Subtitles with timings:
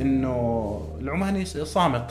[0.00, 2.10] إنه العماني صامت.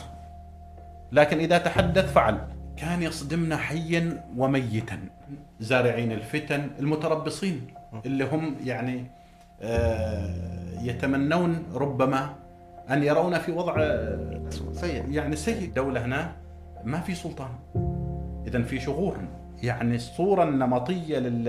[1.12, 2.38] لكن إذا تحدث فعل.
[2.78, 5.00] كان يصدمنا حيا وميتا.
[5.60, 7.68] زارعين الفتن المتربصين.
[8.06, 9.06] اللي هم يعني
[9.62, 10.34] آه،
[10.82, 12.30] يتمنون ربما
[12.90, 13.76] أن يرون في وضع
[14.74, 15.72] سيء يعني سيء.
[15.74, 16.32] دولة هنا
[16.84, 17.52] ما في سلطان.
[18.48, 19.18] اذا في شغور.
[19.64, 21.48] يعني الصورة النمطية لل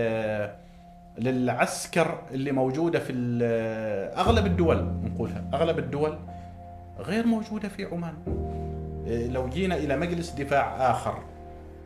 [1.19, 3.13] للعسكر اللي موجودة في
[4.17, 5.45] أغلب الدول نقولها.
[5.55, 6.19] أغلب الدول
[6.99, 8.15] غير موجودة في عمان.
[9.07, 11.19] إيه، لو جينا إلى مجلس دفاع آخر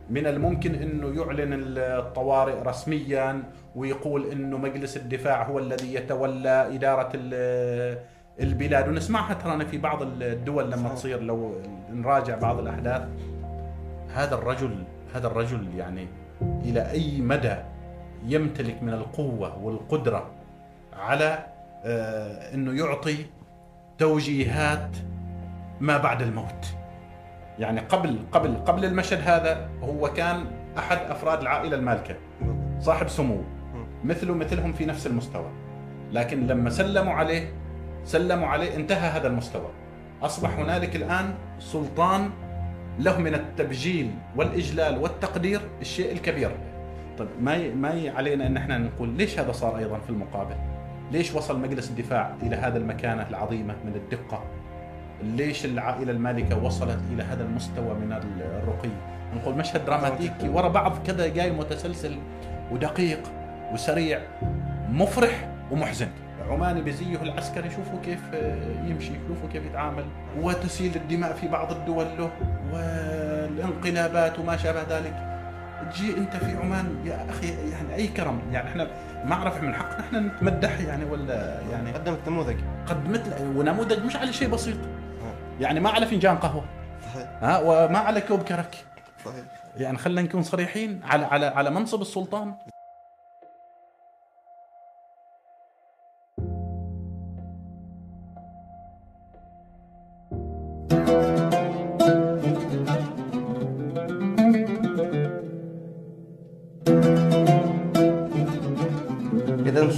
[0.09, 3.43] من الممكن إنه يعلن الطوارئ رسميا
[3.75, 7.97] ويقول إنه مجلس الدفاع هو الذي يتولى إدارة ال-
[8.39, 8.87] البلاد.
[8.87, 10.93] ونسمعها ترانا في بعض الدول لما صحيح.
[10.93, 11.55] تصير لو
[11.91, 13.01] نراجع بعض الأحداث.
[14.13, 14.83] هذا الرجل
[15.15, 16.07] هذا الرجل يعني
[16.41, 17.55] إلى أي مدى
[18.25, 20.31] يمتلك من القوة والقدرة
[20.93, 21.45] على
[21.85, 23.17] آه، إنه يعطي
[23.97, 24.97] توجيهات
[25.81, 26.65] ما بعد الموت.
[27.59, 30.45] يعني قبل قبل قبل المشهد هذا هو كان
[30.77, 32.15] أحد أفراد العائلة المالكة.
[32.79, 33.43] صاحب سمو.
[34.03, 35.51] مثله مثلهم في نفس المستوى.
[36.11, 37.53] لكن لما سلموا عليه
[38.05, 39.69] سلموا عليه انتهى هذا المستوى.
[40.21, 42.29] أصبح هنالك الآن سلطان
[42.99, 46.51] له من التبجيل والإجلال والتقدير الشيء الكبير.
[47.17, 47.73] طيب ما.
[47.73, 48.11] ما.
[48.15, 50.55] علينا إن إحنا نقول ليش هذا صار أيضا في المقابل
[51.11, 54.43] ليش وصل مجلس الدفاع إلى هذا المكانة العظيمة من الدقة
[55.23, 58.89] ليش العائلة المالكة وصلت إلى هذا المستوى من الرقي
[59.35, 62.15] نقول مشهد دراماتيكي ورا بعض كذا جاي متسلسل
[62.71, 63.19] ودقيق
[63.73, 64.19] وسريع
[64.89, 66.07] مفرح ومحزن
[66.49, 68.19] عماني بزيه العسكري شوفوا كيف
[68.85, 70.05] يمشي شوفوا كيف يتعامل
[70.41, 72.29] وتسيل الدماء في بعض الدول له
[72.73, 75.32] والانقلابات وما شابه ذلك
[75.91, 78.41] تجي انت في عمان يا أخي يعني أي كرم.
[78.51, 78.87] يعني إحنا
[79.25, 82.57] ما اعرف من حقنا إحنا نتمدح يعني ولا يعني قدمت نموذج.
[82.87, 84.77] قدمت ونموذج مش على شيء بسيط.
[85.59, 86.65] يعني ما على فنجان قهوة.
[87.13, 87.27] صحيح.
[87.41, 88.75] ها وما على كوب كرك.
[89.25, 89.43] صحيح.
[89.77, 92.53] يعني خلينا نكون صريحين على على على منصب السلطان.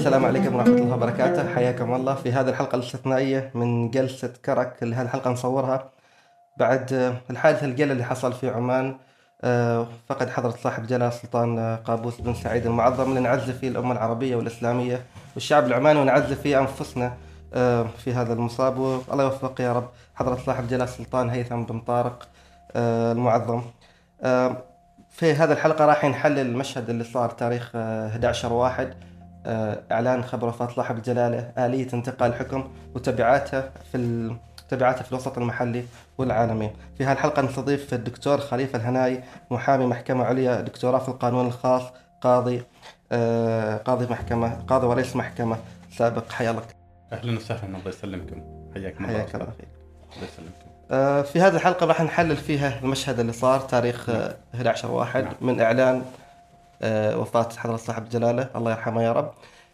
[0.06, 1.56] السلام عليكم ورحمة الله وبركاته.
[1.56, 2.16] حياكم الله.
[2.16, 5.90] في هذه الحلقة الاستثنائية من جلسة كرك اللي هذه الحلقة نصورها
[6.58, 8.98] بعد الحادث الجلل اللي حصل في عمان.
[9.42, 13.92] آه، فقد حضرة صاحب جلالة السلطان آه، قابوس بن سعيد المعظم اللي نعزي فيه الأمة
[13.92, 15.02] العربية والإسلامية
[15.36, 17.14] والشعب العماني ونعزي فيه أنفسنا
[17.54, 18.78] آه، في هذا المصاب.
[18.78, 19.90] والله يوفق يا رب.
[20.16, 22.28] حضرة صاحب جلالة السلطان هيثم بن طارق
[22.76, 23.62] المعظم.
[25.10, 28.94] في هذه الحلقة راح نحلل المشهد اللي صار تاريخ آه، 11 واحد.
[29.92, 34.36] إعلان خبر وفاة صاحب الجلالة آلية انتقال الحكم وتبعاته في ال...
[34.70, 35.86] تبعاته في الوسط المحلي
[36.18, 36.72] والعالمي.
[36.98, 41.84] في هالحلقة نستضيف الدكتور خليفة الهناي محامي محكمة عليا دكتوراه في القانون الخاص
[42.22, 42.64] قاضي
[43.12, 45.58] آه، قاضي محكمة قاضي ورئيس محكمة
[45.92, 46.32] سابق.
[46.32, 46.62] حيا الله.
[47.12, 47.78] أهلا وسهلا.
[47.78, 48.42] الله يسلمكم.
[48.74, 49.18] حياكم الله.
[49.18, 49.68] حياك الله فيك.
[50.16, 50.76] الله يسلمكم.
[50.92, 55.34] آه، في هذه الحلقة راح نحلل فيها المشهد اللي صار تاريخ آه، 11 واحد نعم.
[55.42, 56.02] من إعلان آه،
[56.82, 59.32] وفاة حضرة صاحب الجلالة الله يرحمه يا رب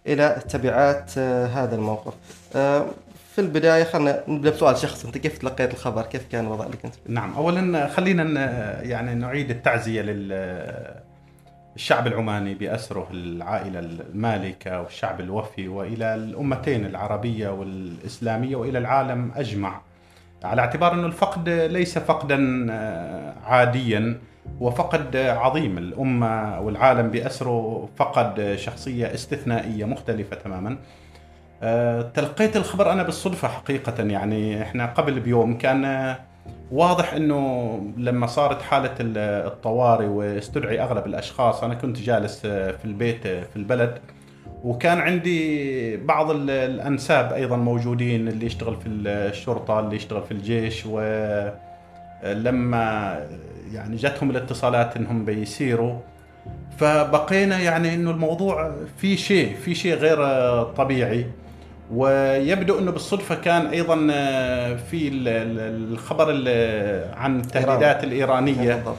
[0.07, 2.13] إلى تبعات آه، هذا الموقف.
[2.56, 2.85] آه،
[3.35, 5.07] في البداية خلينا نبدأ بسؤال شخصي.
[5.07, 8.23] أنت كيف تلقيت الخبر؟ كيف كان الوضع لك أنت؟ نعم اولا خلينا
[8.81, 10.31] يعني نعيد التعزية لل
[11.75, 19.81] الشعب العماني بأسره العائلة المالكة والشعب الوفي وإلى الأمتين العربية والإسلامية وإلى العالم أجمع.
[20.44, 24.19] على اعتبار انه الفقد ليس فقدا آه، عاديا
[24.59, 25.78] وفقد عظيم.
[25.78, 30.78] الأمة والعالم بأسره فقد شخصية استثنائية مختلفة تماما.
[31.63, 36.19] آه، تلقيت الخبر أنا بالصدفة حقيقة يعني إحنا قبل بيوم كان آه،
[36.72, 42.85] واضح إنه لما صارت حالة ال- الطوارئ واستدعي أغلب الأشخاص أنا كنت جالس آه، في
[42.85, 43.97] البيت في البلد.
[44.63, 50.85] وكان عندي بعض ال- الأنساب أيضا موجودين اللي يشتغل في الشرطة اللي يشتغل في الجيش
[52.26, 53.18] ولما
[53.73, 55.96] يعني جتهم الاتصالات إنهم بيسيروا
[56.78, 60.18] فبقينا يعني إنه الموضوع في شيء في شيء غير
[60.64, 61.26] طبيعي.
[61.94, 63.96] ويبدو إنه بالصدفة كان أيضا
[64.76, 68.76] في ال- ال- الخبر ال- عن التهديدات الإيرانية.
[68.76, 68.96] بالضبط.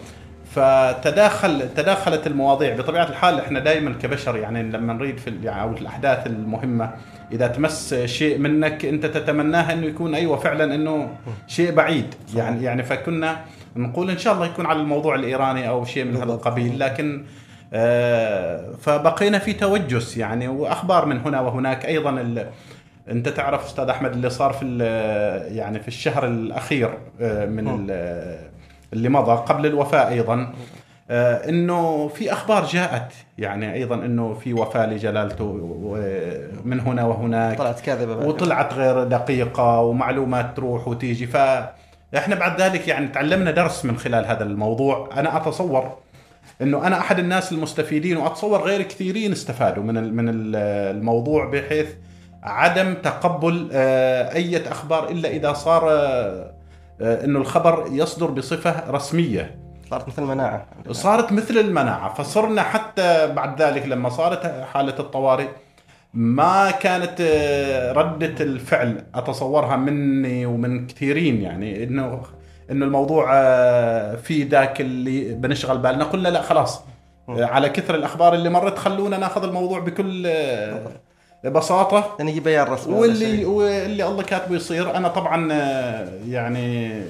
[0.54, 2.76] فتداخل تداخلت المواضيع.
[2.76, 6.90] بطبيعة الحال إحنا دائما كبشر يعني لما نريد في يعني أو الأحداث المهمة
[7.32, 11.10] إذا تمس شيء منك أنت تتمناها إنه يكون أيوه فعلا إنه
[11.46, 12.14] شيء بعيد.
[12.34, 13.40] يعني يعني فكنا
[13.76, 16.24] نقول إن شاء الله يكون على الموضوع الإيراني أو شيء من هذا.
[16.24, 16.78] القبيل.
[16.78, 17.24] لكن
[17.72, 21.86] آه، فبقينا في توجس يعني وأخبار من هنا وهناك.
[21.86, 22.44] أيضا
[23.08, 24.78] أنت تعرف أستاذ أحمد اللي صار في
[25.50, 27.86] يعني في الشهر الأخير آه، من
[28.92, 30.52] اللي مضى قبل الوفاة أيضا.
[31.10, 35.52] آه، إنه في أخبار جاءت يعني أيضا إنه في وفاة لجلالته
[36.64, 37.58] من هنا وهناك.
[37.58, 38.26] طلعت كاذبة.
[38.26, 41.26] وطلعت غير دقيقة ومعلومات تروح وتيجي.
[41.26, 45.08] فإحنا بعد ذلك يعني تعلمنا درس من خلال هذا الموضوع.
[45.16, 45.92] أنا أتصور
[46.62, 50.56] أنه أنا أحد الناس المستفيدين وأتصور غير كثيرين استفادوا من من ال-
[50.96, 51.86] الموضوع بحيث
[52.42, 55.82] عدم تقبل آه، أي أخبار إلا إذا صار
[57.02, 59.62] آه، أنه الخبر يصدر بصفة رسمية.
[59.90, 65.48] صارت مثل مناعه صارت مثل المناعة فصرنا حتى بعد ذلك لما صارت حالة الطوارئ
[66.14, 71.84] ما كانت آه، ردة الفعل أتصورها مني ومن كثيرين يعني.
[71.84, 72.22] إنه
[72.70, 76.82] إنه الموضوع آه، في ذاك اللي بنشغل بالنا قلنا لا خلاص
[77.28, 80.26] على كثر الأخبار اللي مرت خلونا ناخذ الموضوع بكل
[81.44, 83.44] بساطة يعني بيان رسمي واللي.
[83.44, 84.96] واللي الله كاتبه يصير.
[84.96, 87.00] أنا طبعا آه، يعني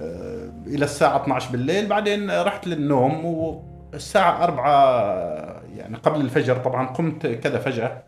[0.00, 1.86] آه، إلى الساعة 12 بالليل.
[1.86, 6.56] بعدين رحت للنوم والساعة 4 يعني قبل الفجر.
[6.56, 8.02] طبعا قمت كذا فجأة.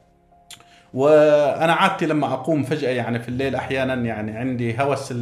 [0.94, 5.12] وأنا عادتي لما أقوم فجأة يعني في الليل أحيانا يعني عندي هوس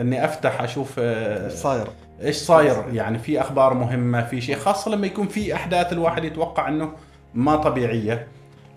[0.00, 1.86] إني أفتح أشوف آه، إيش صاير؟
[2.22, 4.56] إيش صاير؟ يعني في أخبار مهمة في شيء.
[4.56, 6.92] خاصة لما يكون في أحداث الواحد يتوقع إنه
[7.34, 8.26] ما طبيعية.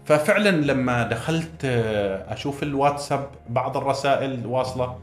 [0.05, 4.97] ففعلا لما دخلت آه، أشوف الواتساب بعض الرسائل واصلة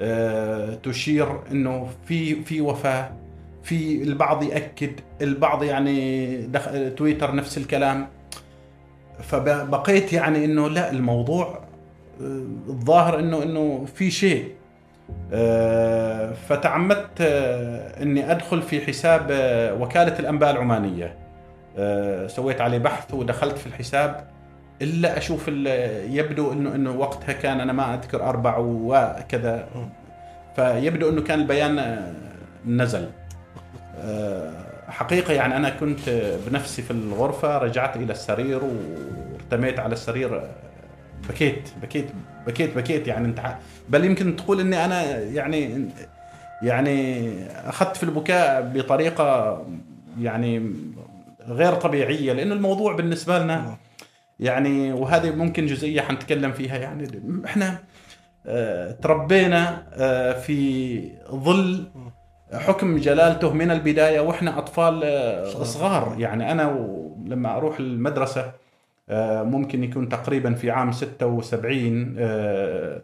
[0.00, 3.10] آه، تشير إنه في في وفاة
[3.62, 4.92] في البعض يأكد
[5.22, 6.68] البعض يعني دخ...
[6.96, 8.08] تويتر نفس الكلام.
[9.22, 11.46] فبقيت يعني إنه لا الموضوع
[12.20, 12.24] آه،
[12.68, 14.52] الظاهر إنه إنه في شيء.
[16.48, 17.20] فتعمدت
[18.02, 19.26] إني أدخل في حساب
[19.80, 21.16] وكالة الأنباء العمانية.
[22.26, 24.30] سويت عليه بحث ودخلت في الحساب.
[24.82, 29.68] إلا أشوف يبدو انه إنه وقتها كان أنا ما أذكر أربع وكذا.
[30.56, 32.04] فيبدو إنه كان البيان
[32.66, 33.08] نزل.
[33.98, 34.52] آه،
[34.88, 36.10] حقيقة يعني أنا كنت
[36.46, 40.42] بنفسي في الغرفة رجعت إلى السرير وارتميت على السرير
[41.28, 42.06] بكيت بكيت
[42.46, 43.40] بكيت بكيت يعني انت
[43.88, 45.88] بل يمكن تقول إني أنا يعني
[46.62, 47.32] يعني
[47.68, 49.62] أخذت في البكاء بطريقة
[50.20, 50.72] يعني
[51.48, 53.76] غير طبيعية لأنه الموضوع بالنسبة لنا
[54.40, 57.22] يعني وهذه ممكن جزئية حنتكلم فيها يعني.
[57.44, 57.78] إحنا
[58.46, 61.00] آه، تربينا آه، في
[61.30, 61.88] ظل
[62.52, 66.16] حكم جلالته من البداية وإحنا أطفال آه، صغار.
[66.18, 66.62] يعني أنا
[67.24, 68.52] لما أروح المدرسة
[69.42, 73.02] ممكن يكون تقريبا في عام 76 آه،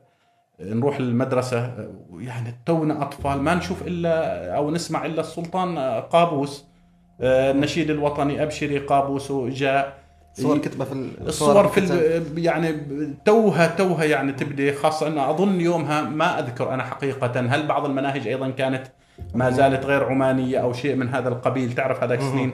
[0.60, 1.88] نروح المدرسة.
[2.18, 6.64] يعني تونا أطفال ما نشوف إلا أو نسمع إلا السلطان قابوس
[7.20, 10.05] النشيد الوطني أبشري قابوس جاء
[10.42, 11.80] صور كتبة في ال- الصور في.
[11.80, 12.76] ال- يعني
[13.24, 18.26] توها توها يعني تبدي خاصة أنه أظن يومها ما أذكر أنا حقيقة هل بعض المناهج
[18.28, 18.82] أيضا كانت
[19.34, 22.18] ما زالت غير عمانية أو شيء من هذا القبيل تعرف هذاك.
[22.18, 22.50] السنين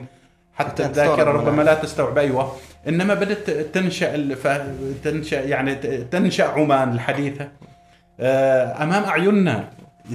[0.55, 1.61] حتى الذاكرة ربما.
[1.61, 2.51] لا تستوعب أيوة
[2.87, 4.47] إنما بدأت تنشأ الف...
[5.03, 7.47] تنشأ يعني ت- تنشأ عمان الحديثة
[8.19, 9.69] آه، أمام أعيننا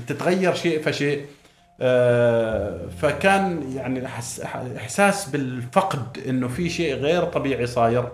[0.06, 1.20] تتغير شيء فشيء
[2.98, 4.40] فكان يعني حس-
[4.76, 8.08] إحساس بالفقد إنه في شيء غير طبيعي صاير.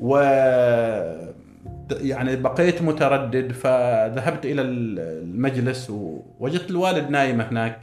[0.00, 0.16] و
[1.90, 7.78] يعني بقيت متردد فذهبت إلى المجلس ووجدت الوالد نايم هناك.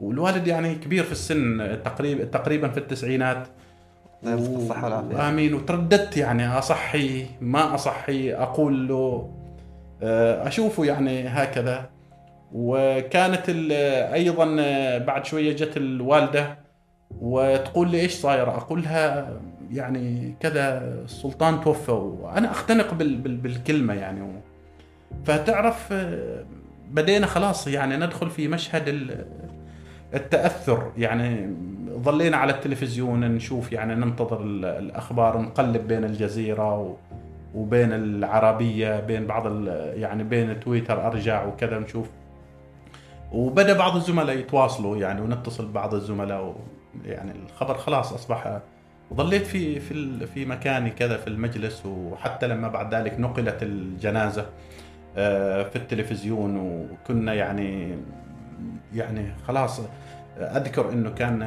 [0.00, 3.46] والوالد يعني كبير في السن تقريبا تقريبا في التسعينات.
[4.24, 5.28] الصحة والعافية.
[5.28, 5.54] آمين.
[5.54, 9.30] وترددت يعني أصحي ما أصحي أقول له
[10.02, 11.90] آه، أشوفه يعني هكذا.
[12.52, 13.48] وكانت
[14.14, 14.44] أيضا
[14.98, 16.58] بعد شوية جت الوالدة
[17.20, 19.32] وتقول لي إيش صاير؟ أقول لها
[19.70, 24.40] يعني كذا السلطان توفى وأنا أختنق بال بال بالكلمة يعني.
[25.24, 25.92] فتعرف
[26.90, 29.24] بدينا خلاص يعني ندخل في مشهد ال-
[30.14, 31.54] التأثر يعني.
[31.98, 36.94] ظلينا على التلفزيون نشوف يعني ننتظر ال- الأخبار نقلب بين الجزيرة و
[37.54, 42.06] وبين العربية بين بعض ال- يعني بين تويتر أرجع وكذا نشوف
[43.32, 46.56] وبدأ بعض الزملاء يتواصلوا يعني ونتصل ببعض الزملاء
[47.04, 48.60] يعني الخبر خلاص أصبح
[49.14, 54.46] ظليت في في في مكاني كذا في المجلس وحتى لما بعد ذلك نقلت الجنازة
[55.16, 57.98] آه، في التلفزيون وكنا يعني
[58.94, 59.80] يعني خلاص
[60.38, 61.42] أذكر إنه كان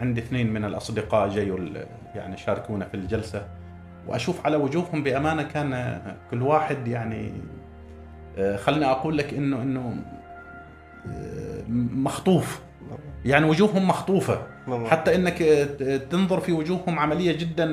[0.00, 1.58] عندي اثنين من الأصدقاء جايوا
[2.14, 3.46] يعني شاركونا في الجلسة
[4.06, 6.00] وأشوف على وجوههم بأمانة كان
[6.30, 7.32] كل واحد يعني
[8.38, 9.96] آه، خلني أقول لك إنه إنه
[11.68, 12.60] مخطوف.
[13.24, 14.42] يعني وجوههم مخطوفة.
[14.66, 14.86] مم.
[14.86, 15.38] حتى إنك
[16.10, 17.66] تنظر في وجوههم عملية جدا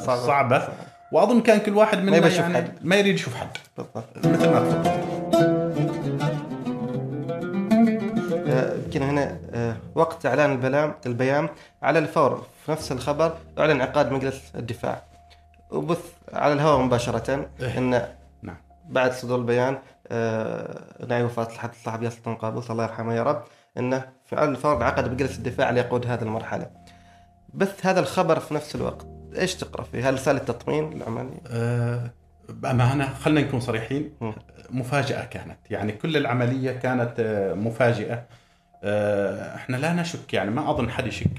[0.00, 0.26] صعبة.
[0.26, 0.72] صعبة, صعبة.
[1.12, 2.72] وأظن كان كل واحد منا ما يعني حد.
[2.82, 3.48] ما يريد يشوف حد.
[3.76, 4.04] بالضبط.
[4.16, 4.90] مثل ما تفضل.
[8.48, 11.48] آه، يمكن هنا آه، وقت إعلان البيان البيان
[11.82, 12.46] على الفور.
[12.66, 15.02] في نفس الخبر أعلن انعقاد مجلس الدفاع.
[15.70, 17.46] وبث على الهواء مباشرة.
[17.60, 17.78] إيه.
[17.78, 18.02] إن
[18.42, 18.56] نعم.
[18.88, 19.78] بعد صدور البيان
[20.12, 23.42] آه، نائب وفاة الحد الصاحب ياسر بن قابوس الله يرحمه يا رب.
[23.78, 26.66] إنه في على الفور انعقد مجلس الدفاع ليقود هذه المرحلة.
[27.54, 29.06] بث هذا الخبر في نفس الوقت.
[29.38, 32.10] إيش تقرأ فيه؟ هل رسالة تطمين العملية؟ أه
[32.48, 34.12] بامانه خلينا نكون صريحين.
[34.70, 35.58] مفاجأة كانت.
[35.70, 38.22] يعني كل العملية كانت آه، مفاجئة.
[38.84, 41.30] آه، إحنا لا نشك يعني ما أظن حد يشك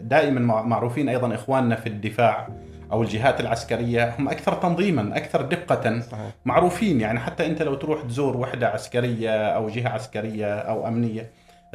[0.00, 2.48] دائما مع- معروفين أيضا إخواننا في الدفاع.
[2.92, 6.30] أو الجهات العسكرية هم أكثر تنظيما أكثر دقة صحيح.
[6.44, 7.00] معروفين.
[7.00, 11.30] يعني حتى أنت لو تروح تزور وحدة عسكرية أو جهة عسكرية أو أمنية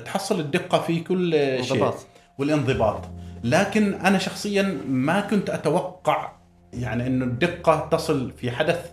[0.06, 1.32] تحصل الدقة في كل
[1.64, 1.96] شيء انضباط
[2.38, 3.02] والانضباط.
[3.44, 6.32] لكن أنا شخصيا ما كنت أتوقع
[6.74, 8.92] يعني انه الدقة تصل في حدث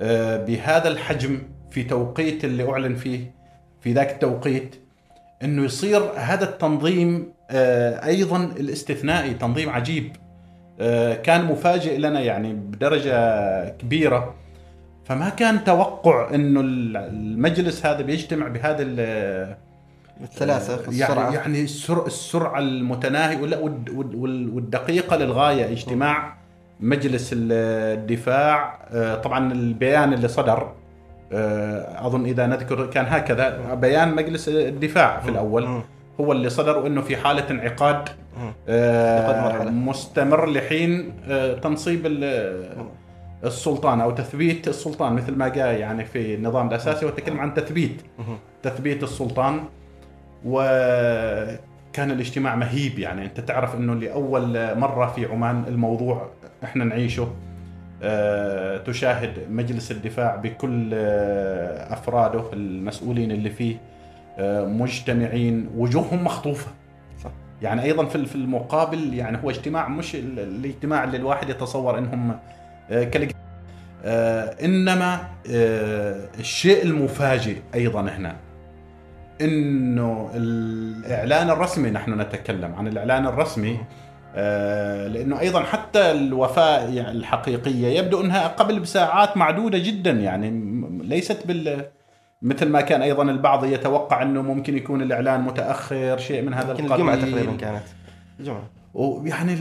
[0.00, 3.34] آه، بهذا الحجم في توقيت اللي أعلن فيه
[3.80, 4.76] في ذاك التوقيت
[5.42, 10.16] أنه يصير هذا التنظيم آه، أيضا الاستثنائي تنظيم عجيب.
[11.22, 14.34] كان مفاجئ لنا يعني بدرجة كبيرة.
[15.04, 19.56] فما كان توقع إنه المجلس هذا بيجتمع بهذا ال-
[20.22, 21.34] السلاسه يعني السرعة.
[21.34, 23.38] يعني السر السرعة المتناهيه
[24.54, 26.36] والدقيقة للغاية اجتماع
[26.80, 28.78] مجلس الدفاع.
[28.92, 30.72] آه، طبعا البيان اللي صدر
[31.32, 35.82] آه، أظن إذا نذكر كان هكذا بيان مجلس الدفاع في الأول.
[36.20, 38.08] هو اللي صدر وانه في حالة انعقاد.
[38.68, 39.64] آه،.
[39.70, 42.80] مستمر لحين آه، تنصيب ال-
[43.44, 48.02] السلطان أو تثبيت السلطان مثل ما جاء يعني في النظام الأساسي وتكلم عن تثبيت.
[48.62, 49.60] تثبيت السلطان
[50.46, 56.30] وكان الاجتماع مهيب يعني أنت تعرف إنه لأول مرة في عمان الموضوع
[56.64, 57.28] إحنا نعيشه
[58.02, 60.94] آه، تشاهد مجلس الدفاع بكل
[61.90, 63.76] أفراده المسؤولين اللي فيه
[64.66, 66.70] مجتمعين وجوههم مخطوفة
[67.24, 67.30] صح.
[67.62, 72.38] يعني أيضا في في المقابل يعني هو اجتماع مش ال- الاجتماع اللي الواحد يتصور إنهم
[72.90, 73.32] آه، كالج-
[74.04, 75.14] آه، إنما
[75.50, 78.36] آه، الشيء المفاجئ أيضا هنا
[79.40, 83.78] إنه الإعلان الرسمي نحن نتكلم عن الإعلان الرسمي
[85.14, 90.50] لأنه أيضا حتى الوفاه يعني الحقيقية يبدو إنها قبل بساعات معدودة جدا يعني
[91.04, 91.84] ليست بال
[92.42, 96.92] مثل ما كان أيضا البعض يتوقع إنه ممكن يكون الإعلان متأخر شيء من هذا القبيل
[96.92, 97.84] الجمعة تقريبا كانت
[98.40, 99.58] الجمعة ويعني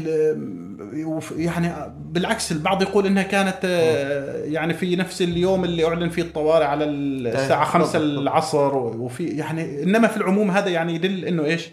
[1.36, 6.66] يعني بالعكس البعض يقول إنها كانت آه، يعني في نفس اليوم اللي أعلن فيه الطوارئ
[6.66, 8.22] على الساعة 5 بالضبط.
[8.22, 11.70] العصر وفي يعني إنما في العموم هذا يعني يدل إنه إيش؟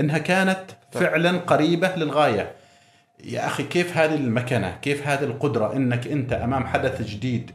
[0.00, 0.60] إنها كانت
[0.92, 2.52] فعلا قريبة للغاية.
[3.24, 7.50] يا أخي كيف هذه المكنه؟ كيف هذه القدرة إنك أنت أمام حدث جديد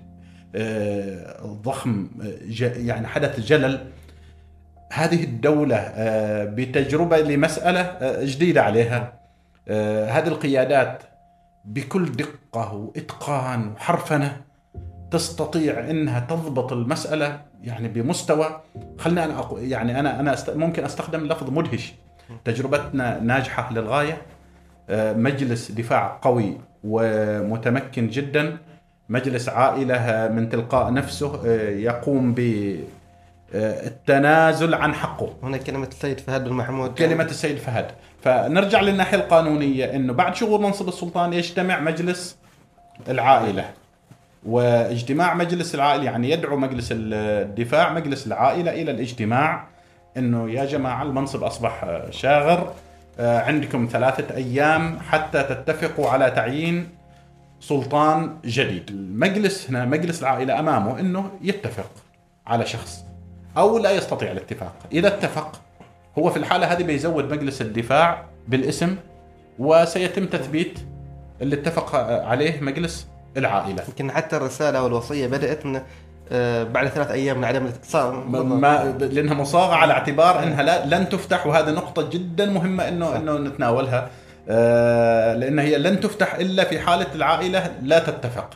[1.46, 3.88] ضخم آه، يعني حدث جلل.
[4.94, 9.14] هذه الدولة آه، بتجربة لمسألة آه، جديدة عليها.
[9.68, 11.04] آه، هذه القيادات
[11.66, 14.42] بكل دقة وإتقان وحرفنة
[15.12, 18.62] تستطيع إنها تضبط المسألة يعني بمستوى
[18.98, 21.94] خلنا أنا أقو يعني أنا أنا أست ممكن أستخدم لفظ مدهش.
[22.46, 24.22] تجربتنا ناجحة للغاية.
[24.90, 28.58] آه، مجلس دفاع قوي ومتمكن جدا.
[29.10, 32.40] مجلس عائلة من تلقاء نفسه آه، يقوم ب
[33.54, 35.34] آه، التنازل عن حقه.
[35.44, 36.94] هنا كلمة السيد فهد بن محمود.
[36.94, 37.88] كلمة السيد فهد.
[38.22, 42.38] فنرجع للناحية القانونية أنه بعد شغور منصب السلطان يجتمع مجلس
[43.10, 43.66] العائلة.
[44.46, 49.68] واجتماع مجلس العائلة يعني يدعو مجلس الدفاع مجلس العائلة إلى الاجتماع
[50.18, 52.74] أنه يا جماعة المنصب أصبح شاغر
[53.20, 56.90] آه، عندكم ثلاثة أيام حتى تتفقوا على تعيين
[57.67, 58.89] سلطان جديد.
[58.89, 61.89] المجلس هنا مجلس العائلة أمامه أنه يتفق
[62.48, 63.05] على شخص
[63.57, 64.74] أو لا يستطيع الاتفاق.
[64.91, 65.62] إذا اتفق
[66.19, 68.95] هو في الحالة هذه بيزود مجلس الدفاع بالاسم
[69.60, 70.79] وسيتم تثبيت
[71.41, 71.95] اللي اتفق
[72.25, 73.07] عليه مجلس
[73.38, 73.84] العائلة.
[73.88, 75.81] يمكن حتى الرسالة والوصية بدأت من
[76.31, 78.15] آه، بعد ثلاث أيام من عدم الاتصال.
[78.31, 81.48] ما لأنها مصاغة على اعتبار إنها لا لن تفتح.
[81.48, 84.10] وهذه نقطة جدا مهمة انه إنه نتناولها.
[84.48, 88.50] لأن هي لن تفتح إلا في حالة العائلة لا تتفق.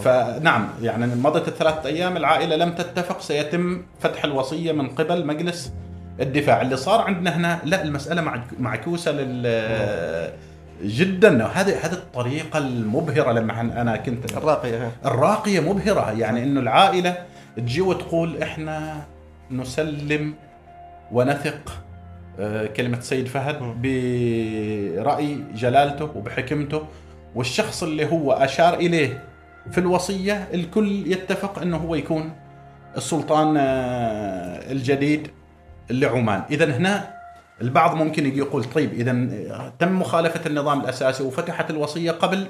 [0.00, 5.72] فنعم يعني مضت الثلاث أيام العائلة لم تتفق سيتم فتح الوصية من قبل مجلس
[6.20, 6.60] الدفاع.
[6.62, 10.32] اللي صار عندنا هنا لا المسألة معك- معكوسة لل
[10.84, 11.46] جدا.
[11.46, 16.12] هذه هذه الطريقة المبهرة لما أنا كنت الراقية الراقية مبهرة.
[16.18, 17.16] يعني إنه العائلة
[17.56, 18.96] تجي وتقول إحنا
[19.50, 20.34] نسلم
[21.12, 21.72] ونثق
[22.40, 23.74] آه، كلمة سيد فهد م.
[23.82, 26.86] برأي جلالته وبحكمته
[27.34, 29.24] والشخص اللي هو أشار إليه
[29.70, 32.32] في الوصية الكل يتفق إنه هو يكون
[32.96, 35.30] السلطان آه، الجديد
[35.90, 36.42] لعمان.
[36.50, 37.16] اذا هنا
[37.60, 39.12] البعض ممكن يجي يقول طيب إذا
[39.78, 42.46] تم مخالفة النظام الأساسي وفتحت الوصية قبل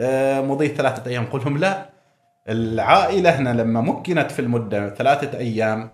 [0.00, 1.24] آه، مضي ثلاثة أيام.
[1.24, 1.88] قل لهم لا
[2.48, 5.90] العائلة هنا لما مكنت في المدة ثلاثة أيام آه،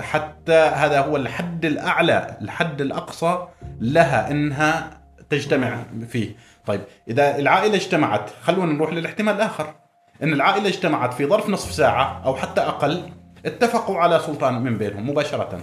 [0.00, 3.46] حتى هذا هو الحد الأعلى الحد الأقصى
[3.80, 4.90] لها إنها
[5.30, 5.76] تجتمع
[6.08, 6.36] فيه.
[6.66, 9.74] طيب إذا العائلة اجتمعت خلونا نروح للاحتمال الآخر.
[10.22, 13.02] إن العائلة اجتمعت في ظرف نصف ساعة أو حتى أقل
[13.46, 15.58] اتفقوا على سلطان من بينهم مباشرة.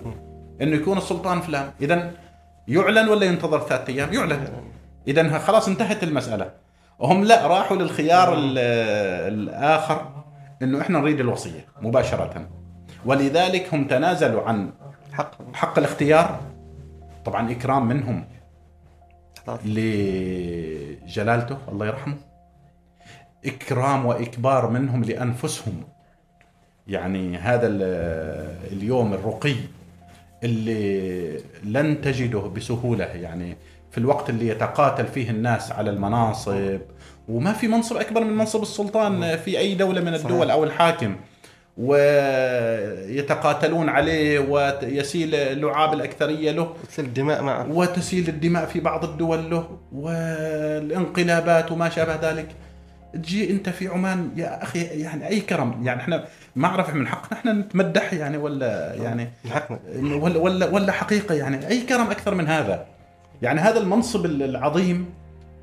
[0.61, 1.71] إنه يكون السلطان فلان.
[1.81, 2.11] اذا
[2.67, 4.47] يعلن ولا ينتظر ثلاثة أيام؟ يعلن.
[5.07, 6.51] اذا خلاص انتهت المسألة.
[6.99, 8.57] وهم لا راحوا للخيار ال-
[9.33, 10.23] الآخر
[10.61, 12.47] إنه إحنا نريد الوصية مباشرة.
[13.05, 14.71] ولذلك هم تنازلوا عن
[15.13, 16.39] حق حق الاختيار.
[17.25, 18.25] طبعا إكرام منهم.
[21.05, 22.15] لجلالته الله يرحمه.
[23.45, 25.83] إكرام وإكبار منهم لأنفسهم.
[26.87, 29.55] يعني هذا ال- اليوم الرقي
[30.43, 33.05] اللي لن تجده بسهولة.
[33.05, 33.57] يعني
[33.91, 36.79] في الوقت اللي يتقاتل فيه الناس على المناصب
[37.29, 41.15] وما في منصب أكبر من منصب السلطان في أي دولة من الدول أو الحاكم.
[41.77, 46.73] ويتقاتلون عليه ويسيل لعاب الأكثرية له.
[46.89, 47.71] تصير الدماء معه.
[47.71, 49.77] وتسيل الدماء في بعض الدول له.
[49.91, 52.47] والانقلابات وما شابه ذلك.
[53.13, 55.81] تجي أنت في عمان يا أخي يعني أي كرم.
[55.83, 59.79] يعني إحنا ما أعرف من حقنا إحنا نتمدح يعني ولا يعني من حقنا.
[60.15, 61.67] ولا ولا ولا حقيقة يعني.
[61.67, 62.85] أي كرم أكثر من هذا؟
[63.41, 65.05] يعني هذا المنصب العظيم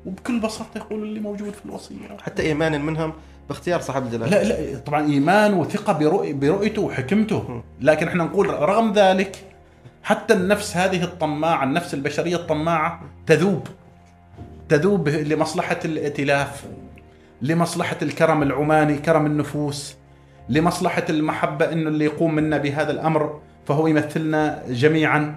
[0.05, 2.17] وبكل بساطة يقول اللي موجود في الوصية.
[2.21, 3.13] حتى إيمانا منهم
[3.49, 4.43] باختيار صاحب الجلالة.
[4.43, 7.63] لا لا طبعا إيمان وثقة برؤي برؤيته وحكمته.
[7.81, 9.35] لكن إحنا نقول رغم ذلك
[10.03, 13.67] حتى النفس هذه الطماعة النفس البشرية الطماعة تذوب.
[14.69, 16.63] تذوب لمصلحة الائتلاف
[17.41, 19.95] لمصلحة الكرم العماني كرم النفوس
[20.49, 25.35] لمصلحة المحبة إنه اللي يقوم منا بهذا الأمر فهو يمثلنا جميعا.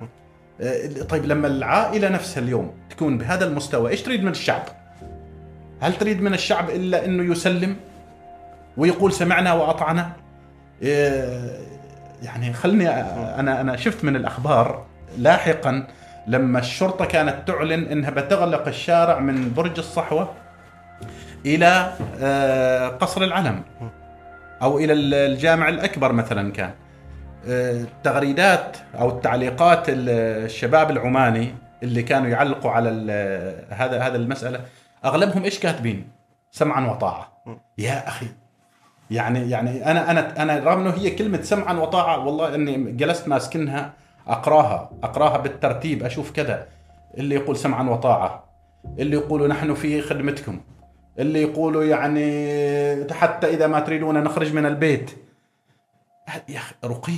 [1.08, 4.62] طيب لما العائلة نفسها اليوم تكون بهذا المستوى إيش تريد من الشعب؟
[5.80, 7.76] هل تريد من الشعب إلا إنه يسلم
[8.76, 10.12] ويقول سمعنا وأطعنا؟
[10.82, 11.58] إيه،
[12.22, 12.90] يعني خلني
[13.40, 14.86] أنا أنا شفت من الأخبار
[15.18, 15.86] لاحقا
[16.26, 20.32] لما الشرطة كانت تعلن إنها بتغلق الشارع من برج الصحوة
[21.46, 23.62] إلى آه، قصر العلم
[24.62, 26.70] أو إلى الجامع الأكبر مثلا كان.
[26.70, 26.85] آه،
[27.46, 30.08] التغريدات أو التعليقات ال-
[30.44, 32.88] الشباب العماني اللي كانوا يعلقوا على
[33.70, 34.60] هذا هذا المسألة
[35.04, 36.08] أغلبهم إيش كاتبين؟
[36.50, 37.42] سمعا وطاعة.
[37.78, 38.26] يا أخي
[39.10, 43.92] يعني يعني أنا أنا أنا رغم إنه هي كلمة سمعا وطاعة والله إني جلست ماسكنها
[44.28, 46.66] أقراها أقراها بالترتيب أشوف كذا.
[47.18, 48.44] اللي يقول سمعا وطاعة
[48.98, 50.60] اللي يقولوا نحن في خدمتكم
[51.18, 55.10] اللي يقولوا يعني حتى إذا ما تريدون نخرج من البيت.
[56.48, 57.12] يا أخي رقي.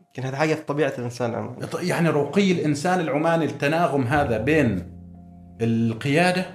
[0.00, 4.92] يمكن هذا حاجة في طبيعة الإنسان العماني يعني رقي الإنسان العماني التناغم هذا بين
[5.60, 6.46] القيادة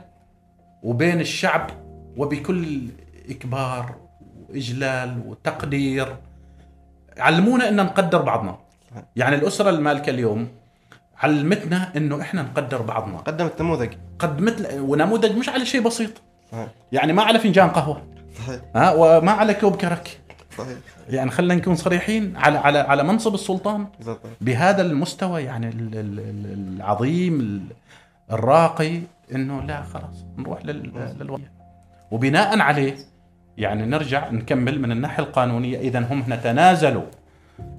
[0.84, 1.70] وبين الشعب
[2.18, 2.88] وبكل
[3.30, 3.96] إكبار
[4.50, 6.16] وإجلال وتقدير.
[7.18, 8.58] علمونا إن نقدر بعضنا.
[9.16, 10.48] يعني الأسرة المالكة اليوم
[11.18, 13.18] علمتنا إنه إحنا نقدر بعضنا.
[13.18, 13.94] قدمت نموذج.
[14.20, 16.12] قدمت ونموذج مش على شيء بسيط.
[16.52, 16.68] صحيح.
[16.92, 18.02] يعني ما على فنجان قهوة.
[18.38, 18.62] صحيح.
[18.76, 20.21] ها وما على كوب كرك.
[20.64, 20.78] صحيح.
[21.10, 23.88] يعني خلينا نكون صريحين على على على منصب السلطان.
[23.98, 24.20] بالضبط.
[24.42, 27.62] بهذا المستوى يعني ال- ال- ال- العظيم ال-
[28.32, 29.02] الراقي
[29.36, 31.44] إنه لا خلاص نروح لل- للوضع
[32.12, 32.96] وبناء عليه
[33.58, 35.80] يعني نرجع نكمل من الناحية القانونية.
[35.80, 37.04] اذا هم هنا تنازلوا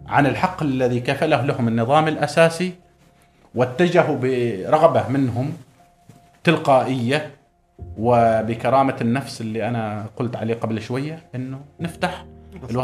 [0.06, 2.72] عن الحق الذي كفله لهم النظام الأساسي
[3.54, 5.52] واتجهوا برغبة منهم
[6.44, 7.30] تلقائية
[7.98, 12.24] وبكرامة النفس اللي أنا قلت عليه قبل شوية إنه نفتح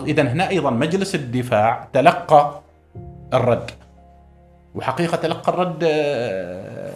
[0.07, 2.61] اذا هنا أيضا مجلس الدفاع تلقى
[3.35, 3.71] الرد.
[4.75, 6.93] وحقيقة تلقى الرد آه،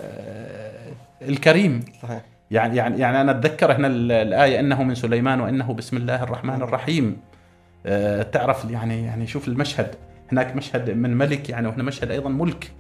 [1.23, 1.85] الكريم.
[2.03, 2.23] صحيح.
[2.51, 6.63] يعني يعني يعني أنا أتذكر هنا ال- الآية إنه من سليمان وإنه بسم الله الرحمن
[6.63, 7.17] الرحيم.
[7.87, 9.95] آه، تعرف يعني يعني شوف المشهد.
[10.33, 12.73] هناك مشهد من ملك يعني وهنا مشهد أيضا ملك.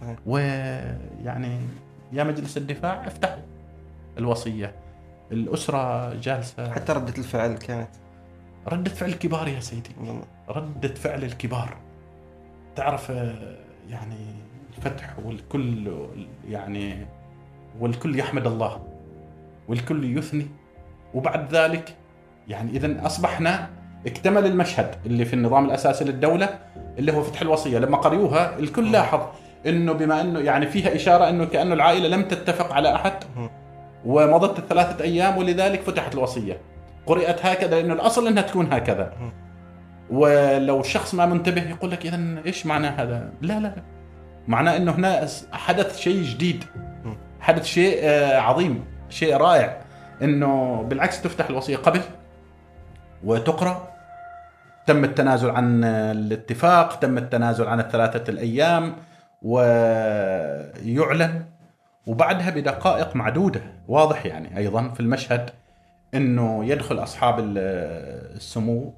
[0.00, 0.16] صحيح.
[0.26, 1.58] ويعني
[2.12, 3.42] يا مجلس الدفاع افتحوا
[4.18, 4.72] الوصية.
[5.32, 7.88] الأسرة جالسة حتى ردة الفعل كانت
[8.66, 9.90] رده فعل كبار يا سيدي.
[10.48, 11.76] ردة فعل الكبار.
[12.76, 13.56] تعرف آه،
[13.90, 14.26] يعني
[14.76, 15.96] الفتح والكل
[16.48, 17.06] يعني
[17.80, 18.80] والكل يحمد الله
[19.68, 20.46] والكل يثني.
[21.14, 21.96] وبعد ذلك
[22.48, 23.70] يعني اذا أصبحنا
[24.06, 26.58] اكتمل المشهد اللي في النظام الأساسي للدولة
[26.98, 27.78] اللي هو فتح الوصية.
[27.78, 29.20] لما قريوها الكل لاحظ
[29.66, 33.12] إنه بما إنه يعني فيها إشارة إنه كأنه العائلة لم تتفق على أحد.
[34.04, 36.60] ومضت الثلاثة أيام ولذلك فتحت الوصية.
[37.08, 39.12] قرأت هكذا لأنه الأصل أنها تكون هكذا.
[40.10, 43.72] ولو الشخص ما منتبه يقول لك إذا إيش معنى هذا؟ لا لا
[44.48, 46.64] معناه أنه هنا حدث شيء جديد.
[47.40, 49.80] حدث شيء آه، عظيم شيء رائع.
[50.22, 52.00] أنه بالعكس تفتح الوصية قبل
[53.24, 53.88] وتقرأ.
[54.86, 58.96] تم التنازل عن الاتفاق تم التنازل عن الثلاثة الأيام
[59.42, 61.44] ويعلن.
[62.06, 65.50] وبعدها بدقائق معدودة واضح يعني أيضا في المشهد.
[66.14, 68.94] أنه يدخل أصحاب السمو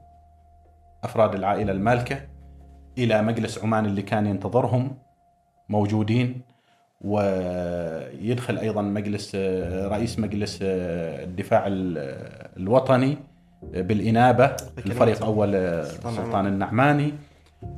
[1.04, 2.20] أفراد العائلة المالكة
[2.98, 4.96] إلى مجلس عمان اللي كان ينتظرهم
[5.68, 6.40] موجودين
[7.00, 9.34] ويدخل أيضا مجلس
[9.74, 11.64] رئيس مجلس الدفاع
[12.56, 13.18] الوطني
[13.62, 17.12] بالإنابة الفريق أول سلطان النعماني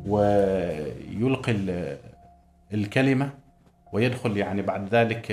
[0.07, 1.55] ويلقي
[2.75, 3.31] الكلمة
[3.93, 5.27] ويدخل يعني بعد ذلك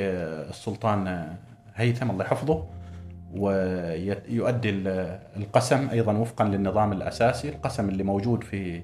[0.49, 1.33] السلطان
[1.75, 2.65] هيثم الله يحفظه
[3.34, 4.70] ويؤدي
[5.38, 8.82] القسم أيضا وفقا للنظام الأساسي القسم اللي موجود في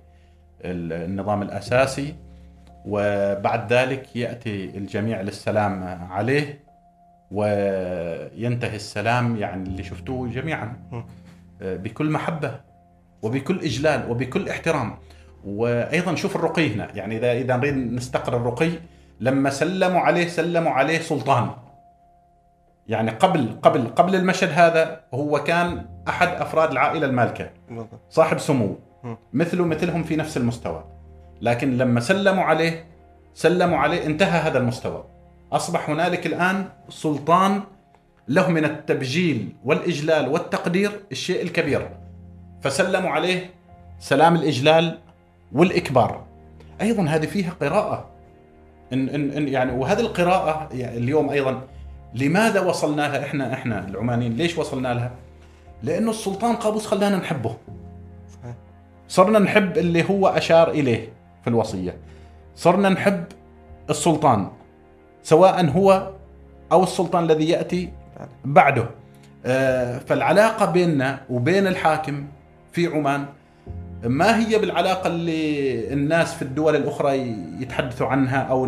[0.62, 2.16] النظام الأساسي.
[2.86, 6.60] وبعد ذلك يأتي الجميع للسلام عليه
[7.32, 10.74] وينتهي السلام يعني اللي شفتوه جميعا
[11.62, 12.60] بكل محبة
[13.22, 14.98] وبكل إجلال وبكل احترام.
[15.46, 18.72] وأيضا شوف الرقي هنا يعني إذا إذا نريد نستقر الرقي
[19.20, 21.50] لما سلموا عليه سلموا عليه سلطان.
[22.88, 27.50] يعني قبل قبل قبل المشهد هذا هو كان أحد أفراد العائلة المالكة.
[28.10, 28.76] صاحب سمو.
[29.34, 30.84] مثله مثلهم في نفس المستوى.
[31.42, 32.86] لكن لما سلموا عليه
[33.34, 35.06] سلموا عليه انتهى هذا المستوى.
[35.52, 37.62] أصبح هنالك الآن سلطان
[38.28, 41.90] له من التبجيل والإجلال والتقدير الشيء الكبير.
[42.62, 43.50] فسلموا عليه
[44.00, 45.00] سلام الإجلال
[45.52, 46.26] والإكبار.
[46.82, 48.10] أيضا هذه فيها قراءة.
[48.94, 51.62] إن, إن, يعني وهذه القراءة يعني اليوم أيضا
[52.16, 55.12] لماذا وصلنا لها إحنا إحنا العمانيين؟ ليش وصلنا لها
[55.84, 57.56] لأنه السلطان قابوس خلانا نحبه.
[59.08, 61.10] صرنا نحب اللي هو أشار إليه
[61.44, 61.98] في الوصية.
[62.56, 63.24] صرنا نحب
[63.90, 64.48] السلطان
[65.24, 66.12] سواء هو
[66.72, 67.90] أو السلطان الذي يأتي
[68.46, 68.90] بعده.
[69.46, 72.26] آه، فالعلاقة بيننا وبين الحاكم
[72.72, 73.26] في عمان
[74.04, 77.18] ما هي بالعلاقة اللي الناس في الدول الأخرى
[77.60, 78.66] يتحدثوا عنها أو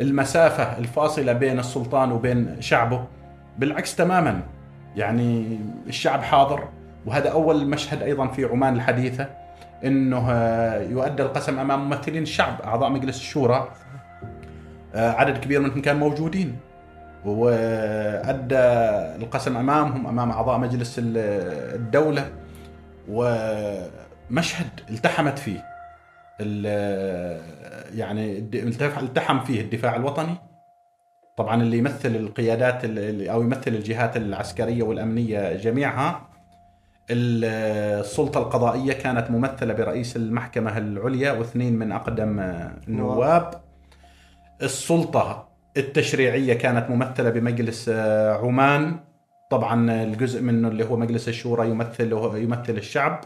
[0.00, 3.04] المسافة الفاصلة بين السلطان وبين شعبه؟
[3.58, 4.42] بالعكس تماما.
[4.96, 6.68] يعني الشعب حاضر
[7.06, 9.26] وهذا أول مشهد أيضا في عمان الحديثة
[9.84, 10.32] أنه
[10.76, 13.68] يؤدى القسم أمام ممثلين الشعب أعضاء مجلس الشورى.
[14.94, 16.56] آه، عدد كبير منهم كان موجودين
[17.24, 18.58] وأدى
[19.24, 22.30] القسم أمامهم أمام أعضاء مجلس الدولة
[24.30, 25.64] ومشهد التحمت فيه.
[27.94, 28.38] يعني
[29.02, 30.34] التحم فيه الدفاع الوطني.
[31.36, 32.84] طبعا اللي يمثل القيادات
[33.28, 36.28] أو يمثل الجهات العسكرية والأمنية جميعها.
[37.10, 42.40] السلطة القضائية كانت ممثلة برئيس المحكمة العليا واثنين من أقدم
[42.88, 43.54] النواب.
[44.62, 49.00] السلطة التشريعية كانت ممثلة بمجلس آه، عمان.
[49.50, 53.20] طبعا الجزء منه اللي هو مجلس الشورى يمثل يمثل الشعب.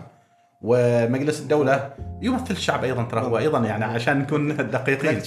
[0.64, 1.90] ومجلس الدولة
[2.22, 5.22] يمثل الشعب أيضا ترى هو أيضا يعني عشان نكون دقيقين.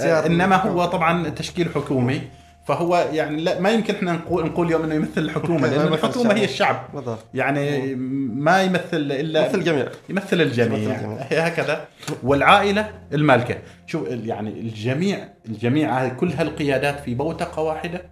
[0.00, 2.20] آه، إنما هو طبعا تشكيل حكومي
[2.64, 6.44] فهو يعني لا ما يمكن إحنا نقول نقول اليوم إنه يمثل الحكومة لأن الحكومة هي
[6.44, 6.88] الشعب.
[6.94, 7.24] بالضبط.
[7.34, 7.94] يعني
[8.34, 9.88] ما يمثل إلا يمثل الجميع.
[10.08, 10.96] يمثل الجميع.
[11.46, 11.84] هكذا.
[12.22, 13.58] والعائلة المالكة.
[13.86, 18.02] شو يعني الجميع الجميع كل هالقيادات في بوتقة واحدة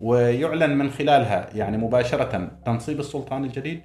[0.00, 3.80] ويعلن من خلالها يعني مباشرة تنصيب السلطان الجديد.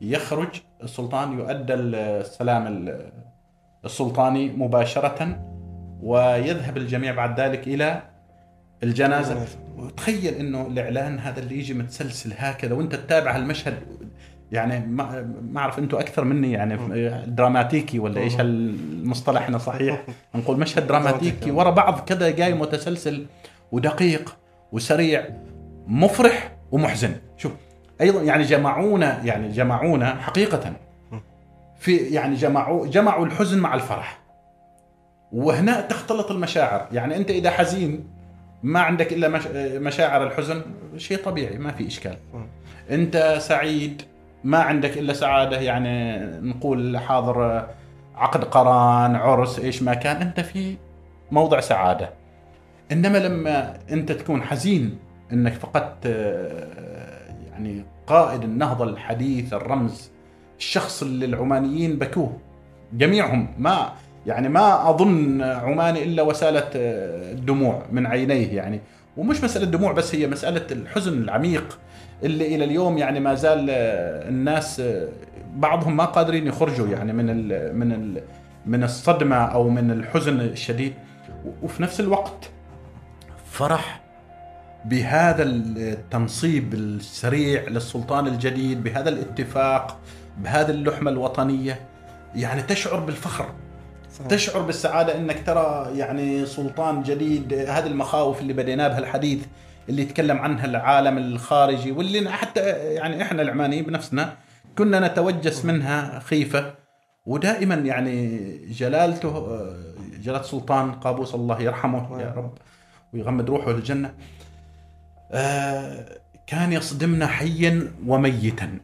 [0.00, 0.48] يخرج
[0.82, 2.88] السلطان يؤدى السلام
[3.84, 5.44] السلطاني مباشرة
[6.02, 8.02] ويذهب الجميع بعد ذلك إلى
[8.82, 9.46] الجنازة.
[9.76, 13.74] وتخيل إنه الإعلان هذا اللي يجي متسلسل هكذا وأنت تتابع المشهد
[14.52, 16.76] يعني ما أعرف أنتم أكثر مني يعني
[17.26, 20.04] دراماتيكي ولا إيش؟ هالمصطلح هنا صحيح؟
[20.34, 21.50] نقول مشهد دراماتيكي.
[21.50, 23.26] ورا بعض كذا جاي متسلسل
[23.72, 24.36] ودقيق
[24.72, 25.28] وسريع
[25.86, 27.16] مفرح ومحزن.
[27.36, 27.52] شوف
[28.00, 30.72] أيضا يعني جمعونا يعني جمعونا حقيقه.
[31.78, 34.20] في يعني جمعوا جمعوا الحزن مع الفرح.
[35.32, 36.86] وهنا تختلط المشاعر.
[36.92, 38.08] يعني أنت إذا حزين
[38.62, 39.40] ما عندك إلا
[39.78, 40.62] مشاعر الحزن
[40.96, 42.16] شيء طبيعي ما في إشكال.
[42.90, 44.02] أنت سعيد
[44.44, 47.66] ما عندك إلا سعادة يعني نقول حاضر
[48.16, 50.76] عقد قران عرس إيش ما كان أنت في
[51.30, 52.10] موضع سعادة.
[52.92, 54.98] إنما لما أنت تكون حزين
[55.32, 56.06] إنك فقدت
[57.54, 60.10] يعني قائد النهضة الحديث الرمز
[60.58, 62.38] الشخص اللي العمانيين بكوه.
[62.92, 63.48] جميعهم.
[63.58, 63.92] ما
[64.26, 68.80] يعني ما أظن عماني إلا وسالت الدموع من عينيه يعني.
[69.16, 71.78] ومش مسألة دموع بس هي مسألة الحزن العميق
[72.22, 75.08] اللي إلى اليوم يعني ما زال آه، الناس آه،
[75.56, 78.22] بعضهم ما قادرين يخرجوا يعني من ال من ال
[78.66, 80.92] من الصدمة أو من الحزن الشديد.
[81.62, 82.50] وفي نفس الوقت
[83.50, 84.03] فرح
[84.84, 89.98] بهذا التنصيب السريع للسلطان الجديد بهذا الاتفاق
[90.38, 91.80] بهذه اللحمة الوطنية
[92.34, 93.46] يعني تشعر بالفخر.
[94.12, 94.26] صحيح.
[94.26, 99.46] تشعر بالسعادة إنك ترى يعني سلطان جديد هذه المخاوف اللي بدينا بها الحديث
[99.88, 102.60] اللي يتكلم عنها العالم الخارجي واللي حتى
[102.94, 104.32] يعني إحنا العمانيين بنفسنا
[104.78, 106.74] كنا نتوجس منها خيفة.
[107.26, 109.60] ودائما يعني جلالته
[110.22, 112.58] جلالة سلطان قابوس الله يرحمه يا رب
[113.12, 114.14] ويغمد روحه للجنه
[116.46, 118.78] كان يصدمنا حيا وميتا.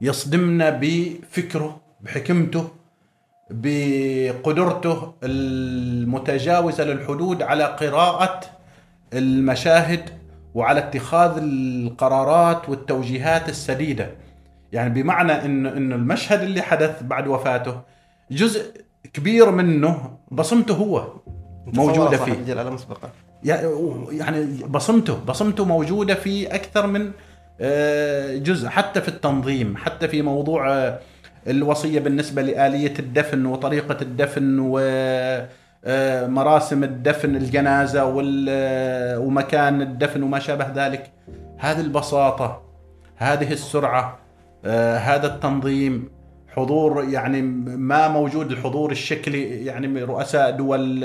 [0.00, 2.68] يصدمنا بفكره بحكمته
[3.50, 8.40] بقدرته المتجاوزة للحدود على قراءة
[9.12, 10.10] المشاهد
[10.54, 14.10] وعلى اتخاذ القرارات والتوجيهات السديدة.
[14.72, 17.80] يعني بمعنى انه انه المشهد اللي حدث بعد وفاته
[18.30, 21.12] جزء كبير منه بصمته هو
[21.66, 22.32] موجودة فيه.
[22.32, 23.10] الجلالة مسبقا.
[23.44, 27.10] يعني بصمته بصمته موجودة في أكثر من
[27.60, 30.98] آه، جزء حتى في التنظيم حتى في موضوع آه،
[31.46, 34.78] الوصية بالنسبة لآلية الدفن وطريقة الدفن و
[35.84, 38.04] آه، مراسم الدفن الجنازة
[39.18, 41.10] ومكان الدفن وما شابه ذلك.
[41.58, 42.62] هذه البساطة
[43.16, 44.18] هذه السرعة
[44.98, 46.08] هذا التنظيم
[46.48, 51.04] حضور يعني ما موجود الحضور الشكلي يعني رؤساء دول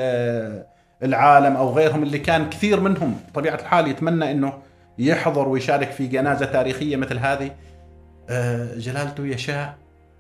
[1.04, 4.54] العالم أو غيرهم اللي كان كثير منهم بطبيعة الحال يتمنى إنه
[5.00, 7.52] يحضر ويشارك في جنازة تاريخية مثل هذه.
[8.30, 9.76] آه، جلالته يشاء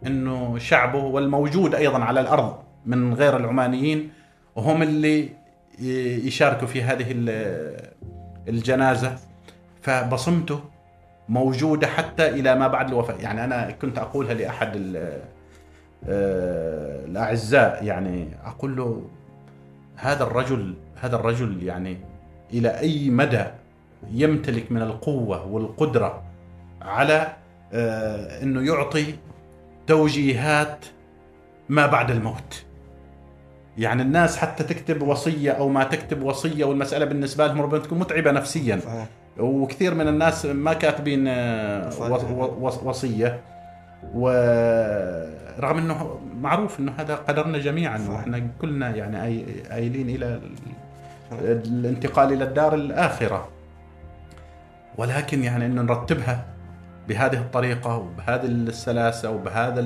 [0.05, 4.09] إنه شعبه والموجود أيضا على الأرض من غير العمانيين
[4.57, 5.29] هم اللي
[6.27, 7.05] يشاركوا في هذه
[8.47, 9.15] الجنازة.
[9.81, 10.59] فبصمته
[11.29, 13.15] موجودة حتى إلى ما بعد الوفاة.
[13.15, 14.95] يعني أنا كنت أقولها لأحد
[16.07, 17.83] آه، الأعزاء.
[17.83, 19.01] يعني أقول له
[19.95, 21.97] هذا الرجل هذا الرجل يعني
[22.53, 23.43] إلى أي مدى
[24.11, 26.23] يمتلك من القوة والقدرة
[26.81, 27.33] على
[27.73, 29.05] آه، إنه يعطي
[29.87, 30.85] توجيهات
[31.69, 32.65] ما بعد الموت؟
[33.77, 38.31] يعني الناس حتى تكتب وصية أو ما تكتب وصية والمسألة بالنسبة لهم ربما تكون متعبة
[38.31, 38.79] نفسيا.
[38.79, 39.07] صحيح.
[39.39, 41.89] وكثير من الناس ما كاتبين آه،
[42.61, 43.41] وصية.
[44.13, 50.41] ورغم إنه معروف إنه هذا قدرنا جميعا وإحنا كلنا يعني ايلين إلى
[51.41, 53.49] الانتقال إلى الدار الآخرة.
[54.97, 56.45] ولكن يعني إنه نرتبها
[57.07, 59.81] بهذه الطريقة وبهذه السلاسة وبهذا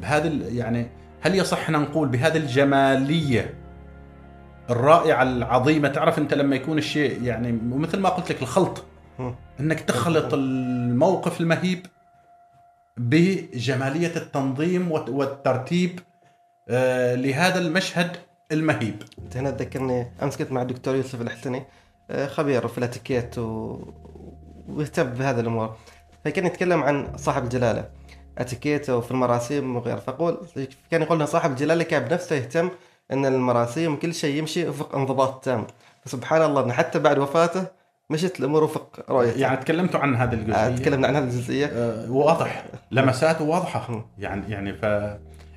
[0.00, 0.86] بهذا يعني
[1.20, 3.54] هل يصح نقول بهذه الجمالية
[4.70, 8.84] الرائعة العظيمة؟ تعرف أنت لما يكون الشيء يعني مثل ما قلت لك الخلط
[9.60, 11.86] إنك تخلط الموقف المهيب
[12.96, 16.00] بجمالية التنظيم والترتيب
[16.68, 18.16] آه، لهذا المشهد
[18.52, 19.02] المهيب.
[19.18, 21.64] أنت هنا تذكرني أمس كنت مع الدكتور يوسف الحسني
[22.10, 23.78] آه، خبير في الأتيكيت و...
[24.68, 25.76] ويهتم بهذه الأمور.
[26.24, 27.88] فكان يتكلم عن صاحب الجلالة
[28.38, 30.46] اتيكيته وفي المراسيم وغيره فقول
[30.90, 32.70] كان يقول لنا صاحب الجلالة كان بنفسه يهتم
[33.12, 35.66] إن المراسيم كل شيء يمشي وفق انضباط تام
[36.04, 37.66] فسبحان الله حتى بعد وفاته
[38.12, 41.66] مشت الأمور وفق رؤيته يعني تكلمتوا عن هذه الجزئية؟ تكلمنا عن هذه الجزئية.
[41.66, 42.64] آه واضح.
[42.90, 44.08] لمساته واضحة.
[44.18, 44.84] يعني يعني ف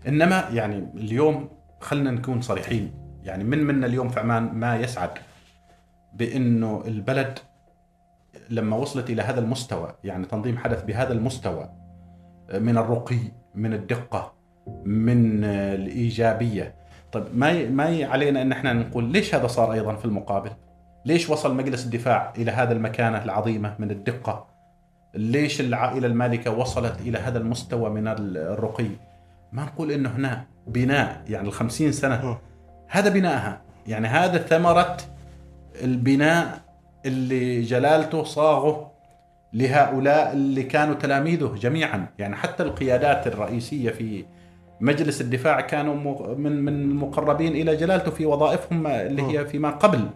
[0.07, 2.93] إنما يعني اليوم خلينا نكون صريحين.
[3.23, 5.09] يعني من منا اليوم في عمان ما يسعد
[6.13, 7.39] بإنه البلد
[8.49, 11.69] لما وصلت إلى هذا المستوى يعني تنظيم حدث بهذا المستوى
[12.53, 13.19] من الرقي
[13.55, 14.33] من الدقة
[14.85, 16.75] من الإيجابية.
[17.11, 20.51] طيب ما ما علينا إن إحنا نقول ليش هذا صار أيضا في المقابل؟
[21.05, 24.47] ليش وصل مجلس الدفاع إلى هذا المكانة العظيمة من الدقة؟
[25.15, 28.89] ليش العائلة المالكة وصلت إلى هذا المستوى من الرقي؟
[29.51, 32.37] ما نقول إنه هنا بناء يعني الخمسين سنة.
[32.87, 33.61] هذا بناءها.
[33.87, 34.97] يعني هذا ثمرة
[35.83, 36.61] البناء
[37.05, 38.91] اللي جلالته صاغه
[39.53, 42.07] لهؤلاء اللي كانوا تلاميذه جميعا.
[42.19, 44.25] يعني حتى القيادات الرئيسية في
[44.81, 45.95] مجلس الدفاع كانوا
[46.35, 50.09] من من المقربين إلى جلالته في وظائفهم اللي هي فيما قبل.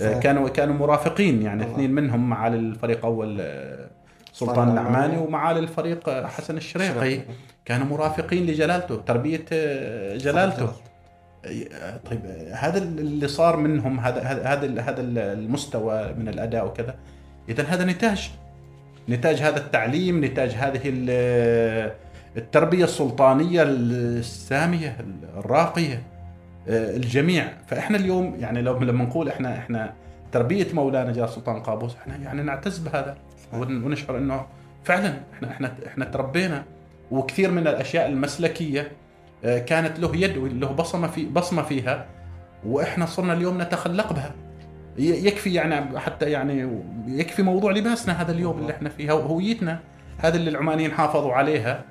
[0.00, 0.18] صحيح.
[0.18, 3.90] كانوا كانوا مرافقين يعني اثنين منهم معالي الفريق أول آه،
[4.32, 7.20] سلطان النعماني ومعالي الفريق آه، حسن الشريقي.
[7.64, 10.72] كانوا مرافقين لجلالته تربية آه، جلالته.
[12.10, 12.20] طيب
[12.52, 16.94] هذا اللي صار منهم هذا هذا هذا المستوى من الأداء وكذا.
[17.48, 18.30] اذا هذا نتاج.
[19.08, 20.80] نتاج هذا التعليم نتاج هذه
[22.36, 24.96] التربية السلطانية السامية
[25.36, 26.11] الراقية.
[26.68, 27.48] الجميع.
[27.66, 29.92] فإحنا اليوم يعني لو لما نقول إحنا إحنا
[30.32, 33.16] تربية مولانا جلال السلطان قابوس إحنا يعني نعتز بهذا
[33.52, 34.46] ون- ونشعر إنه
[34.84, 36.64] فعلا إحنا إحنا إحنا تربينا.
[37.10, 38.92] وكثير من الأشياء المسلكية
[39.44, 42.06] آه، كانت له يد وله بصمة في بصمة فيها
[42.66, 44.34] وإحنا صرنا اليوم نتخلق بها.
[44.98, 49.78] يكفي يعني حتى يعني يكفي موضوع لباسنا هذا اليوم اللي إحنا فيه هويتنا
[50.18, 51.72] هذا اللي العمانيين حافظوا عليها.
[51.72, 51.84] آه،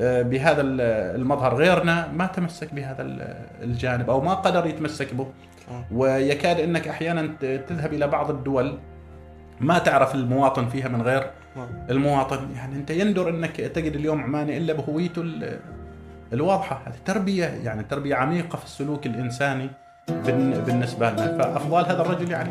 [0.00, 0.80] بهذا ال-
[1.20, 1.54] المظهر.
[1.54, 5.26] غيرنا ما تمسك بهذا ال- الجانب أو ما قدر يتمسك به.
[5.66, 5.84] صحيح.
[5.92, 8.78] ويكاد إنك أحيانا تذهب إلى بعض الدول
[9.60, 11.66] ما تعرف المواطن فيها من غير نعم.
[11.90, 12.38] المواطن.
[12.56, 15.58] يعني أنت يندر إنك تجد اليوم عماني إلا بهويته ال-
[16.32, 16.82] الواضحة.
[16.86, 19.70] هذه تربية يعني تربية عميقة في السلوك الإنساني
[20.08, 21.38] بالن- بالنسبة لنا.
[21.38, 22.50] فافضال هذا الرجل يعني.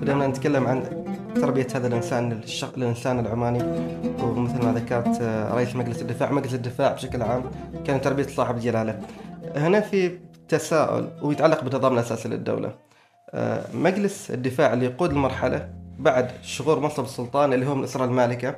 [0.00, 1.01] بدأنا نتكلم عن
[1.34, 2.68] تربية هذا الإنسان الشخ...
[2.76, 3.62] الإنسان العماني.
[4.22, 7.50] ومثل ما ذكرت آه، رئيس مجلس الدفاع مجلس الدفاع بشكل عام
[7.86, 9.00] كان تربية صاحب جلالة.
[9.56, 10.18] هنا في
[10.48, 12.74] تساؤل ويتعلق بالنظام الأساسي للدولة.
[13.30, 15.68] آه، مجلس الدفاع اللي يقود المرحلة
[15.98, 18.56] بعد شغور منصب السلطان اللي هو من الأسرة المالكة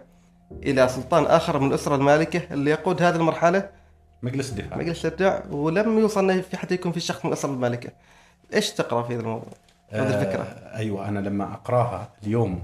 [0.62, 3.68] إلى سلطان آخر من الأسرة المالكة اللي يقود هذه المرحلة.
[4.22, 4.78] مجلس الدفاع.
[4.78, 7.90] مجلس الدفاع ولم يوصل في حتى يكون في شخص من الأسرة المالكة.
[8.54, 9.48] إيش تقرأ في هذا الموضوع؟
[9.94, 12.62] هذه الفكرة آه أيوه أنا لما أقراها اليوم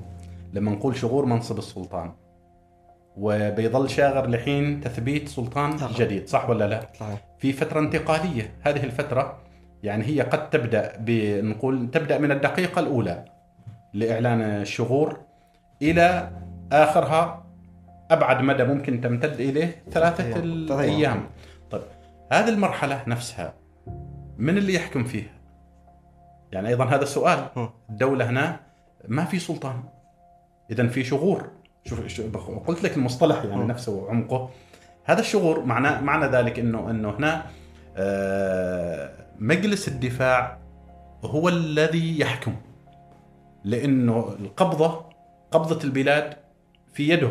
[0.53, 2.13] لما نقول شغور منصب السلطان
[3.17, 5.99] وبيظل شاغر لحين تثبيت سلطان صح.
[5.99, 9.39] جديد صح ولا لا؟ صحيح في فترة انتقالية هذه الفترة
[9.83, 13.25] يعني هي قد تبدأ بنقول تبدأ من الدقيقة الأولى
[13.95, 15.21] لإعلان الشغور
[15.83, 16.31] إلى
[16.73, 17.47] آخرها
[18.11, 20.43] أبعد مدى ممكن تمتد إليه ثلاثة أيام.
[20.43, 21.27] الأيام
[21.71, 21.83] طيب
[22.33, 23.55] هذه المرحلة نفسها
[24.39, 25.40] من اللي يحكم فيها؟
[26.53, 27.69] يعني أيضا هذا السؤال مم.
[27.91, 28.61] الدولة هنا
[29.09, 29.83] ما في سلطان
[30.71, 31.49] إذا في شغور
[31.85, 32.31] شوف شو-
[32.67, 33.65] قلت لك المصطلح يعني.
[33.65, 34.51] نفسه وعمقه
[35.05, 37.43] هذا الشغور معناه معنى ذلك إنه إنه هنا
[37.97, 40.59] آه، مجلس الدفاع
[41.25, 42.55] هو الذي يحكم
[43.65, 45.05] لأنه القبضة
[45.51, 46.37] قبضة البلاد
[46.93, 47.31] في يده.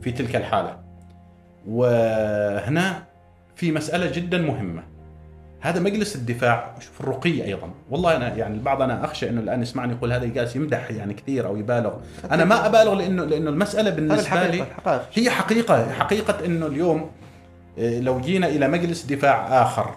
[0.00, 0.78] في تلك الحالة
[1.68, 3.02] وهنا
[3.56, 4.82] في مسألة جدا مهمة
[5.60, 7.68] هذا مجلس الدفاع شوف الرقي أيضا.
[7.90, 11.46] والله أنا يعني البعض أنا أخشى إنه الآن يسمعني يقول هذا جالس يمدح يعني كثير
[11.46, 11.92] أو يبالغ.
[12.30, 14.64] أنا ما أبالغ لأنه لأنه المسألة بالنسبة لي
[15.14, 17.10] هي حقيقة حقيقة أنه اليوم
[17.78, 19.90] آه، لو جينا إلى مجلس دفاع آخر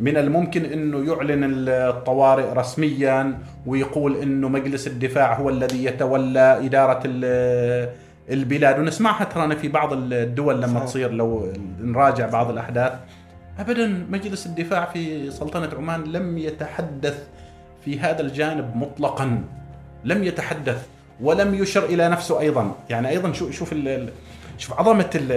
[0.00, 6.58] من الممكن أنه يعلن الطوارئ رسميا ويقول أنه مجلس الدفاع هو الذي يتولى
[7.04, 7.88] ال-
[8.30, 8.78] البلاد.
[8.78, 10.84] ونسمعها ترانا في بعض الدول لما صحيح.
[10.84, 12.92] تصير لو نراجع بعض الأحداث.
[13.58, 17.26] أبدا مجلس الدفاع في سلطنة عمان لم يتحدث
[17.84, 19.44] في هذا الجانب مطلقا.
[20.04, 20.86] لم يتحدث
[21.20, 22.72] ولم يشر إلى نفسه أيضا.
[22.90, 23.74] يعني أيضا شوف شوف
[24.58, 25.32] شوف عظمة ال-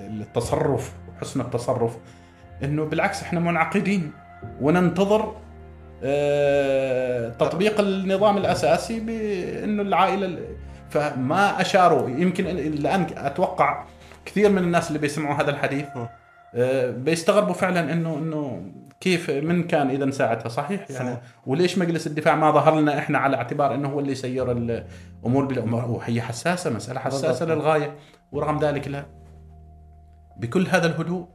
[0.00, 1.96] ال- التصرف حسن التصرف
[2.64, 4.12] إنه بالعكس إحنا منعقدين
[4.60, 5.34] وننتظر
[6.04, 10.56] آه، تطبيق النظام الأساسي بإنه العائلة ال-
[10.90, 12.08] فما أشاروا.
[12.10, 13.84] يمكن الآن أتوقع
[14.24, 15.86] كثير من الناس اللي بيسمعوا هذا الحديث
[16.90, 21.20] بيستغربوا فعلا انه إنه كيف من كان اذا ساعتها صحيح يعني صحيح.
[21.46, 25.84] وليش مجلس الدفاع ما ظهر لنا إحنا على اعتبار إنه هو اللي يسير الأمور بالامور
[25.84, 27.58] وهي حساسة مسألة حساسة بالضبط.
[27.58, 27.96] للغاية
[28.32, 29.06] ورغم ذلك لا
[30.36, 31.28] بكل هذا الهدوء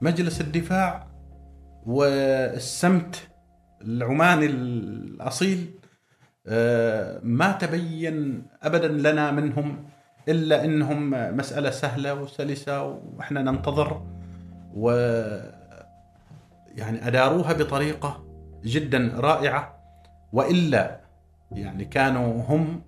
[0.00, 1.06] مجلس الدفاع
[1.86, 3.28] والسمت
[3.82, 5.70] العماني الأصيل
[6.46, 9.84] آه، ما تبين ابدا لنا منهم
[10.28, 14.02] إلا إنهم مسألة سهلة وسلسة وإحنا ننتظر
[14.74, 14.90] و
[16.74, 18.24] يعني أداروها بطريقة
[18.64, 19.82] جدا رائعة
[20.32, 21.00] وإلا
[21.52, 22.82] يعني كانوا هم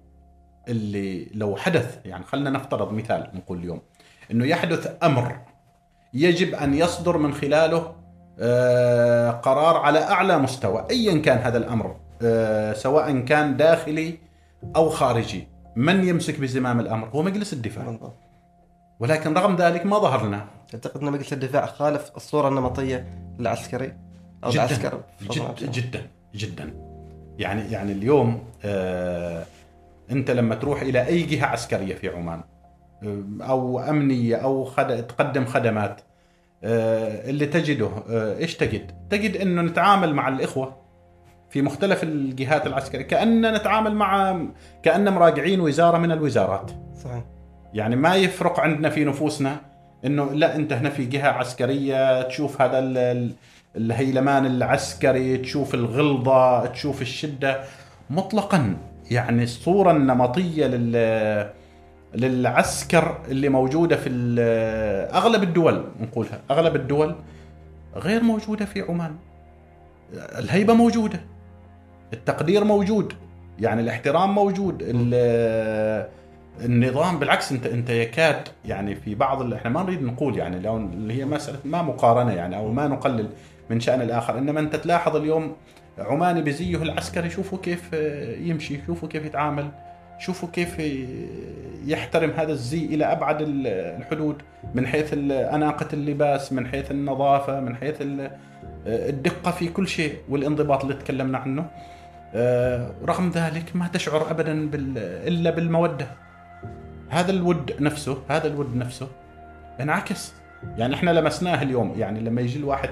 [0.68, 3.80] اللي لو حدث يعني خلينا نفترض مثال نقول اليوم
[4.30, 5.38] إنه يحدث أمر
[6.14, 7.94] يجب أن يصدر من خلاله
[8.40, 14.18] آه، قرار على أعلى مستوى ايا كان هذا الأمر آه، سواء كان داخلي
[14.76, 17.98] أو خارجي من يمسك بزمام الأمر؟ هو مجلس الدفاع.
[19.00, 23.06] ولكن رغم ذلك ما ظهر لنا تعتقد ان مجلس الدفاع خالف الصورة النمطية
[23.38, 23.92] للعسكري
[24.44, 24.64] أو جدا.
[24.64, 25.00] العسكر.
[25.22, 26.06] جدا جدا.
[26.34, 26.74] جدا.
[27.38, 29.44] يعني يعني اليوم آه
[30.10, 32.40] أنت لما تروح إلى أي جهة عسكرية في عمان
[33.02, 35.06] آه، أو أمنية أو خد...
[35.06, 36.00] تقدم خدمات
[36.64, 40.76] آه اللي تجده آه إيش تجد؟ تجد إنه نتعامل مع الإخوة
[41.50, 44.40] في مختلف الجهات العسكرية كأننا نتعامل مع
[44.82, 46.70] كان مراجعين وزارة من الوزارات.
[47.04, 47.24] صحيح.
[47.74, 49.73] يعني ما يفرق عندنا في نفوسنا
[50.06, 53.32] إنه لا أنت هنا في جهة عسكرية تشوف هذا ال- ال-
[53.76, 57.60] الهيلمان العسكري تشوف الغلظة تشوف الشدة.
[58.10, 58.76] مطلقا
[59.10, 61.50] يعني الصورة النمطيه لل
[62.14, 64.10] للعسكر اللي موجودة في
[65.14, 67.14] أغلب الدول نقولها أغلب الدول
[67.96, 69.14] غير موجودة في عمان.
[70.38, 71.20] الهيبة موجودة
[72.12, 73.12] التقدير موجود
[73.60, 74.82] يعني الاحترام موجود
[76.64, 81.14] النظام بالعكس انت انت يكاد يعني في بعض إحنا ما نريد نقول يعني لو اللي
[81.20, 83.28] هي مسألة ما مقارنة يعني أو ما نقلل
[83.70, 85.56] من شأن الآخر إنما أنت تلاحظ اليوم
[85.98, 87.92] عماني بزيه العسكري شوفوا كيف
[88.38, 89.68] يمشي شوفوا كيف يتعامل
[90.18, 90.76] شوفوا كيف
[91.86, 94.42] يحترم هذا الزي إلى أبعد ال- الحدود
[94.74, 98.30] من حيث أناقة اللباس من حيث النظافة من حيث ال-
[98.86, 101.66] الدقة في كل شيء والانضباط اللي تكلمنا عنه.
[102.34, 104.98] آه، رغم ذلك ما تشعر ابدا بال...
[104.98, 106.06] إلا بالمودة.
[107.14, 109.08] هذا الود نفسه هذا الود نفسه
[109.80, 110.34] انعكس.
[110.76, 112.90] يعني إحنا لمسناه اليوم يعني لما يجي الواحد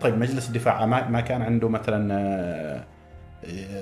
[0.00, 2.84] طيب مجلس الدفاع ما ما كان عنده مثلا آه،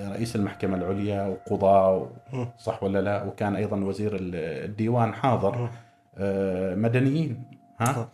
[0.09, 2.11] رئيس المحكمة العليا وقضاه
[2.59, 5.71] صح ولا لا؟ وكان أيضا وزير الديوان حاضر.
[6.19, 7.45] آه، مدنيين
[7.81, 8.09] ها؟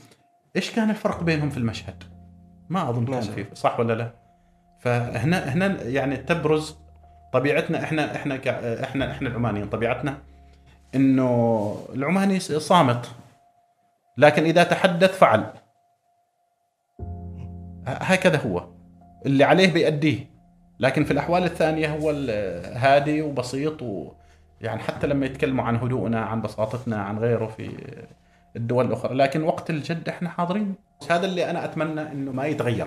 [0.57, 2.05] إيش كان الفرق بينهم في المشهد؟
[2.69, 3.21] ما أظن كان.
[3.21, 4.11] في صح ولا لا؟
[4.81, 6.79] فهنا هنا يعني تبرز
[7.33, 8.35] طبيعتنا إحنا إحنا
[8.85, 10.19] إحنا إحنا العمانيين طبيعتنا
[10.95, 13.11] إنه العماني صامت.
[14.19, 15.47] لكن إذا تحدث فعل.
[17.87, 18.69] هكذا هو.
[19.27, 20.31] اللي عليه بيأديه.
[20.81, 22.11] لكن في الأحوال الثانية هو
[22.75, 24.13] هادي وبسيط و
[24.61, 27.71] يعني حتى لما يتكلموا عن هدوءنا عن بساطتنا عن غيره في
[28.57, 29.15] الدول الأخرى.
[29.15, 30.75] لكن وقت الجد إحنا حاضرين.
[31.11, 32.87] هذا اللي أنا أتمنى إنه ما يتغير.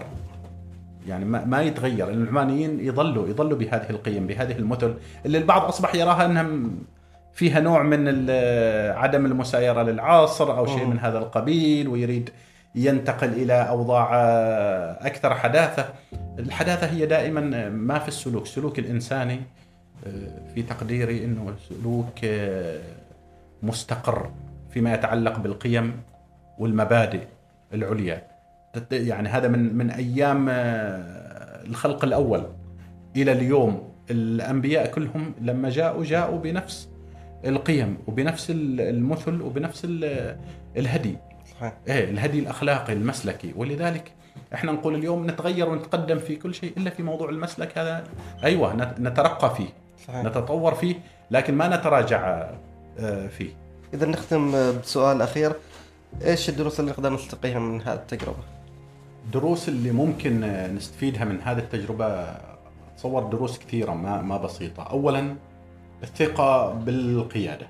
[1.07, 2.09] يعني ما, ما يتغير.
[2.09, 6.69] العمانيين يظلوا يظلوا بهذه القيم بهذه المثل اللي البعض أصبح يراها انها
[7.33, 8.29] فيها نوع من
[8.95, 10.85] عدم المسايرة للعصر أو شيء.
[10.85, 12.29] من هذا القبيل ويريد
[12.75, 15.85] ينتقل إلى أوضاع آه، أكثر حداثة.
[16.39, 18.43] الحداثة هي دائما ما في السلوك.
[18.43, 19.41] السلوك الإنساني
[20.07, 22.79] آه، في تقديري إنه سلوك آه،
[23.63, 24.29] مستقر
[24.69, 26.01] فيما يتعلق بالقيم
[26.59, 27.21] والمبادئ
[27.73, 28.23] العليا.
[28.91, 32.43] يعني هذا من من أيام آه، الخلق الأول.
[33.15, 36.88] إلى اليوم الأنبياء كلهم لما جاءوا جاءوا بنفس
[37.45, 40.37] القيم وبنفس ال- المثل وبنفس ال-
[40.77, 41.17] الهدي.
[41.59, 41.73] صحيح.
[41.87, 43.53] إيه الهدي الأخلاقي المسلكي.
[43.55, 44.11] ولذلك
[44.53, 48.03] إحنا نقول اليوم نتغير ونتقدم في كل شيء إلا في موضوع المسلك هذا.
[48.43, 49.67] أيوه نت- نترقى فيه
[50.07, 50.23] صحيح.
[50.25, 50.95] نتطور فيه
[51.31, 52.49] لكن ما نتراجع
[52.99, 53.49] آه، فيه.
[53.93, 55.53] إذا نختم آه، بسؤال أخير.
[56.25, 58.43] إيش الدروس اللي نقدر نستقيها من هذه التجربة؟
[59.25, 62.25] الدروس اللي ممكن آه، نستفيدها من هذه التجربة.
[62.95, 64.83] أتصور دروس كثيرة ما ما بسيطة.
[64.83, 65.35] أولا
[66.03, 67.67] الثقة بالقيادة.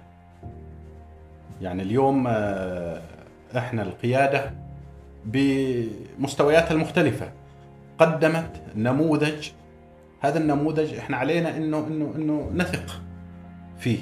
[1.61, 3.01] يعني اليوم آه،
[3.57, 4.51] إحنا القيادة
[5.25, 7.32] بمستوياتها المختلفة.
[7.99, 9.49] قدمت نموذج
[10.21, 13.01] هذا النموذج إحنا علينا إنه إنه إنه نثق
[13.80, 13.99] فيه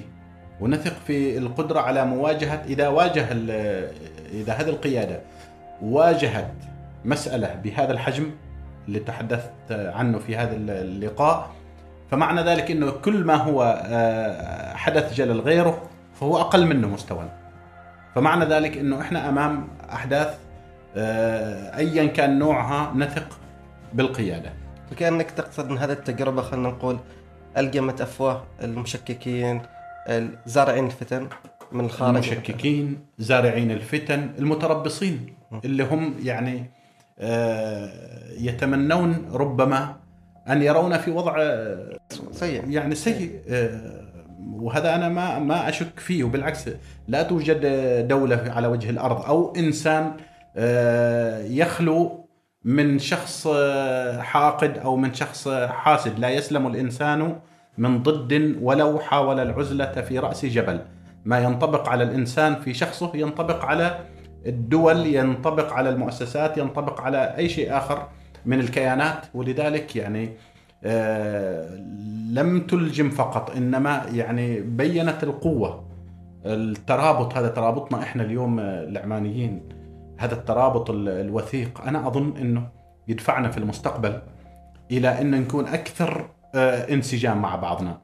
[0.61, 3.31] ونثق في القدرة على مواجهة إذا واجه
[4.31, 5.21] إذا هذه القيادة
[5.81, 6.53] واجهت
[7.05, 8.31] مسألة بهذا الحجم
[8.87, 11.51] اللي تحدثت عنه في هذا اللقاء
[12.11, 15.81] فمعنى ذلك أنه كل ما هو آه، حدث جلل غيره
[16.13, 17.29] فهو أقل منه مستوى.
[18.15, 20.37] فمعنى ذلك أنه إحنا أمام أحداث
[20.95, 23.39] آه، أيا كان نوعها نثق
[23.93, 24.53] بالقيادة.
[24.91, 26.99] وكانك تقصد ان هذه التجربة خلينا نقول
[27.57, 29.61] ألقمت أفواه المشككين
[30.45, 31.27] زارعين الفتن
[31.71, 32.15] من الخارج.
[32.15, 35.35] المشككين زارعين الفتن المتربصين
[35.65, 36.71] اللي هم يعني
[37.19, 37.89] آه،
[38.37, 39.95] يتمنون ربما
[40.49, 41.55] أن يرون في وضع
[42.31, 43.41] سيء يعني سيء.
[43.49, 44.07] آه،
[44.53, 46.23] وهذا أنا ما ما أشك فيه.
[46.23, 46.69] وبالعكس
[47.07, 47.61] لا توجد
[48.07, 50.11] دولة على وجه الأرض أو إنسان
[50.57, 52.27] آه، يخلو
[52.63, 56.19] من شخص آه، حاقد أو من شخص حاسد.
[56.19, 57.35] لا يسلم الإنسان
[57.77, 60.79] من ضد ولو حاول العزلة في رأس جبل.
[61.25, 63.99] ما ينطبق على الإنسان في شخصه ينطبق على
[64.45, 68.07] الدول ينطبق على المؤسسات ينطبق على أي شيء آخر.
[68.47, 70.29] من الكيانات ولذلك يعني
[70.83, 71.75] آه،
[72.31, 75.87] لم تلجم فقط إنما يعني بينت القوة.
[76.45, 79.61] الترابط هذا ترابطنا إحنا اليوم آه، العمانيين.
[80.17, 81.81] هذا الترابط ال- الوثيق.
[81.81, 82.67] أنا أظن إنه
[83.07, 84.19] يدفعنا في المستقبل
[84.91, 87.97] إلى أن نكون أكثر آه، انسجام مع بعضنا.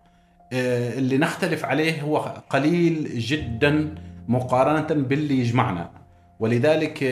[0.54, 2.18] اللي نختلف عليه هو
[2.50, 3.96] قليل جدا
[4.28, 5.90] مقارنة باللي يجمعنا.
[6.40, 7.04] ولذلك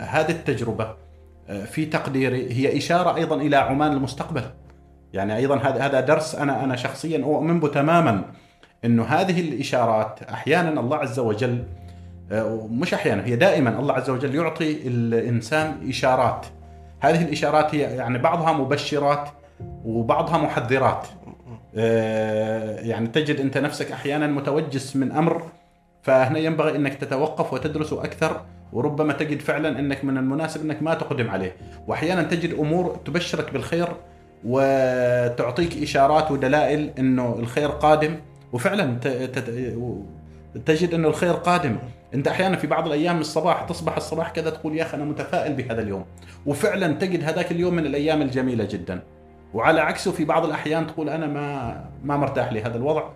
[0.00, 0.94] هذه التجربة
[1.48, 4.42] في تقديري هي إشارة أيضا إلى عمان المستقبل.
[5.12, 8.24] يعني أيضا هذا هذا درس أنا أنا شخصيا اؤمن به تماما
[8.84, 11.64] إنه هذه الإشارات أحيانا الله عز وجل
[12.32, 16.46] آه، مش أحيانا هي دائما الله عز وجل يعطي الإنسان إشارات.
[17.00, 19.28] هذه الإشارات هي يعني بعضها مبشرات
[19.84, 21.06] وبعضها محذرات.
[21.76, 25.42] آه، يعني تجد أنت نفسك أحيانا متوجس من أمر
[26.02, 28.40] فهنا ينبغي إنك تتوقف وتدرسه أكثر
[28.74, 31.56] وربما تجد فعلا إنك من المناسب إنك ما تقدم عليه.
[31.86, 33.88] واحيانا تجد أمور تبشرك بالخير
[34.44, 38.16] وتعطيك إشارات ودلائل إنه الخير قادم.
[38.52, 38.98] وفعلا
[40.66, 41.76] تجد إنه الخير قادم.
[42.14, 45.82] أنت أحيانا في بعض الأيام الصباح تصبح الصباح كذا تقول يا أخي أنا متفائل بهذا
[45.82, 46.04] اليوم.
[46.46, 49.02] وفعلا تجد هذاك اليوم من الأيام الجميلة جدا.
[49.54, 53.08] وعلى عكسه في بعض الأحيان تقول أنا ما ما مرتاح لهذا الوضع.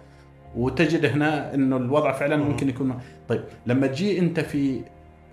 [0.56, 4.80] وتجد هنا إنه الوضع فعلا ممكن يكون طيب لما تجي أنت في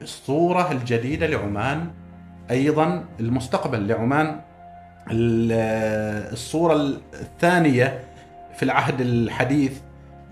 [0.05, 1.87] الصورة الجديدة لعمان
[2.51, 4.39] أيضا المستقبل لعمان
[5.11, 6.73] ال- الصورة
[7.21, 7.99] الثانية
[8.57, 9.71] في العهد الحديث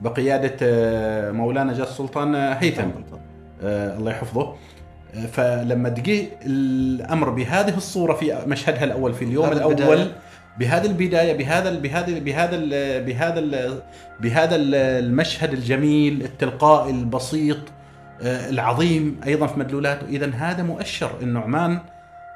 [0.01, 2.81] بقيادة آه، مولانا جاء السلطان آه، هيثم
[3.63, 4.53] آه، الله يحفظه
[5.31, 10.11] فلما تجي الأمر بهذه الصورة في مشهدها الأول في اليوم الأول البداية.
[10.59, 12.57] بهذه البداية بهذا بهذا بهذا
[12.99, 13.41] بهذا
[14.19, 17.57] بهذا ال- المشهد الجميل التلقائي البسيط
[18.23, 20.05] العظيم أيضا في مدلولاته.
[20.07, 21.79] اذا هذا مؤشر انه عمان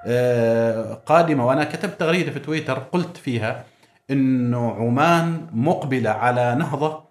[0.05, 1.45] آه، قادمة.
[1.47, 3.63] وأنا كتبت تغريدة في تويتر قلت فيها
[4.11, 7.03] انه عمان مقبلة على نهضة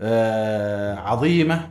[0.00, 1.70] آه، عظيمة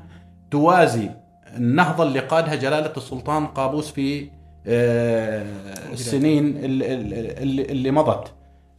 [0.52, 1.10] توازي
[1.58, 4.30] النهضة اللي قادها جلالة السلطان قابوس في
[4.68, 5.46] آه،
[5.94, 8.32] السنين ال- ال- اللي مضت.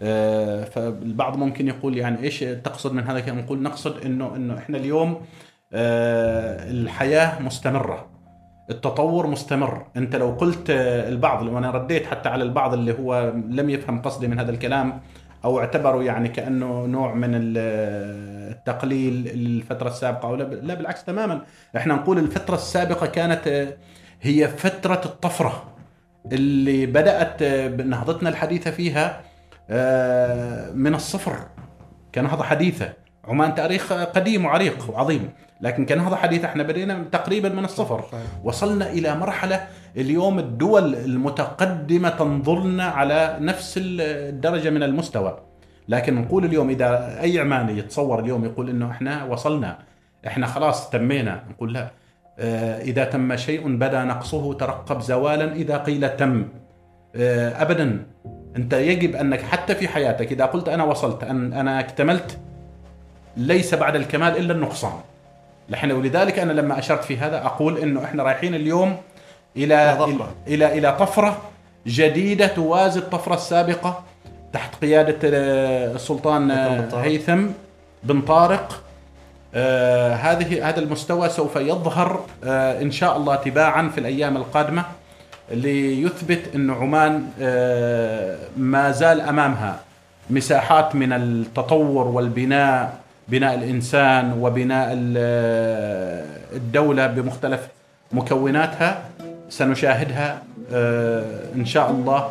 [0.03, 4.78] آه، فالبعض ممكن يقول يعني إيش تقصد من هذا الكلام؟ نقول نقصد إنه إنه إحنا
[4.78, 5.20] اليوم آه،
[5.75, 8.07] الحياة مستمرة
[8.70, 9.87] التطور مستمر.
[9.97, 14.29] انت لو قلت آه، البعض وأنا رديت حتى على البعض اللي هو لم يفهم قصدي
[14.29, 15.01] من هذا الكلام
[15.45, 17.59] أو اعتبروا يعني كأنه نوع من ال-
[18.57, 21.41] التقليل للفترة السابقة أو لا بالعكس تماما.
[21.77, 23.68] إحنا نقول الفترة السابقة كانت آه،
[24.22, 25.64] هي فترة الطفرة
[26.33, 29.20] اللي بدأت آه، نهضتنا الحديثة فيها
[29.70, 31.37] آه، من الصفر
[32.14, 32.93] كنهضة حديثة.
[33.25, 35.31] عمان تاريخ قديم وعريق وعظيم.
[35.65, 38.05] لكن كنهضه حديثه إحنا بدينا تقريبا من الصفر.
[38.45, 45.39] وصلنا إلى مرحلة اليوم الدول المتقدمة تنظرنا على نفس الدرجة من المستوى.
[45.89, 49.79] لكن نقول اليوم إذا أي عماني يتصور اليوم يقول إنه إحنا وصلنا
[50.27, 51.43] إحنا خلاص تمينا.
[51.51, 51.91] نقول لا.
[52.39, 56.49] آه، إذا تم شيء بدا نقصه ترقب زوالا إذا قيل تم.
[57.17, 58.07] آه، ابدا.
[58.57, 62.39] أنت يجب أنك حتى في حياتك إذا قلت أنا وصلت أنا اكتملت
[63.37, 64.93] ليس بعد الكمال إلا النقصان.
[65.69, 68.97] لحن ولذلك أنا لما أشرت في هذا أقول إنه إحنا رايحين اليوم
[69.57, 70.35] إلى طفرة.
[70.49, 71.39] إلى إلى طفرة
[71.87, 74.03] جديدة توازي الطفرة السابقة
[74.53, 77.05] تحت قيادة آه، السلطان هيثم بن آه، طارق.
[77.05, 77.47] هيثم
[78.05, 78.81] بن طارق
[79.55, 84.85] آه، هذه هذا المستوى سوف يظهر آه، إن شاء الله تباعا في الأيام القادمة
[85.51, 89.81] ليثبت إن عمان آه، ما زال أمامها
[90.31, 92.99] مساحات من التطور والبناء
[93.29, 97.68] بناء الإنسان وبناء ال- الدولة بمختلف
[98.12, 99.03] مكوناتها
[99.49, 102.29] سنشاهدها آه، إن شاء الله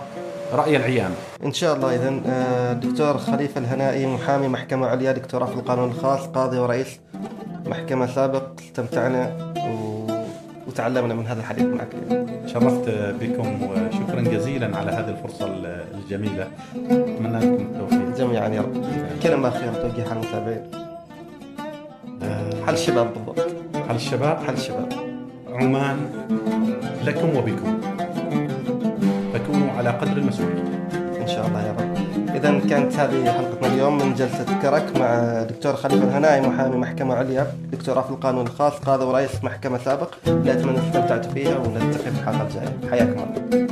[0.53, 1.11] رأي العيان.
[1.45, 6.19] إن شاء الله اذا آه، دكتور خليفة الهنائي محامي محكمة عليا دكتوراه في القانون الخاص
[6.27, 6.99] قاضي ورئيس
[7.65, 9.53] محكمة سابق استمتعنا.
[10.67, 12.27] وتعلمنا من هذا الحديث معك اليوم.
[12.47, 12.89] شرفت
[13.21, 15.47] بكم وشكرا جزيلا على هذه الفرصة
[15.93, 16.47] الجميلة.
[16.75, 18.17] أتمنى لكم التوفيق.
[18.17, 18.85] جميعا يا رب.
[19.23, 20.82] كلمة أخيرة توجهها للمتابعين آه،
[22.67, 23.47] حل الشباب بالضبط.
[23.89, 24.37] على الشباب.
[24.47, 24.93] حل الشباب.
[25.53, 25.97] عمان
[27.05, 27.81] لكم وبكم.
[29.33, 30.63] فكونوا على قدر المسؤولية.
[31.21, 31.93] إن شاء الله يا رب.
[32.35, 37.47] اذا كانت هذه حلقتنا اليوم من جلسة كرك مع دكتور خليفة الهنائي محامي محكمة عليا
[37.71, 40.09] دكتوراه في القانون الخاص قاضي ورئيس محكمة سابق.
[40.25, 42.91] لا أتمنى استمتعتوا فيها ونلتقي في الحلقة الجاية.
[42.91, 43.67] حياكم الله.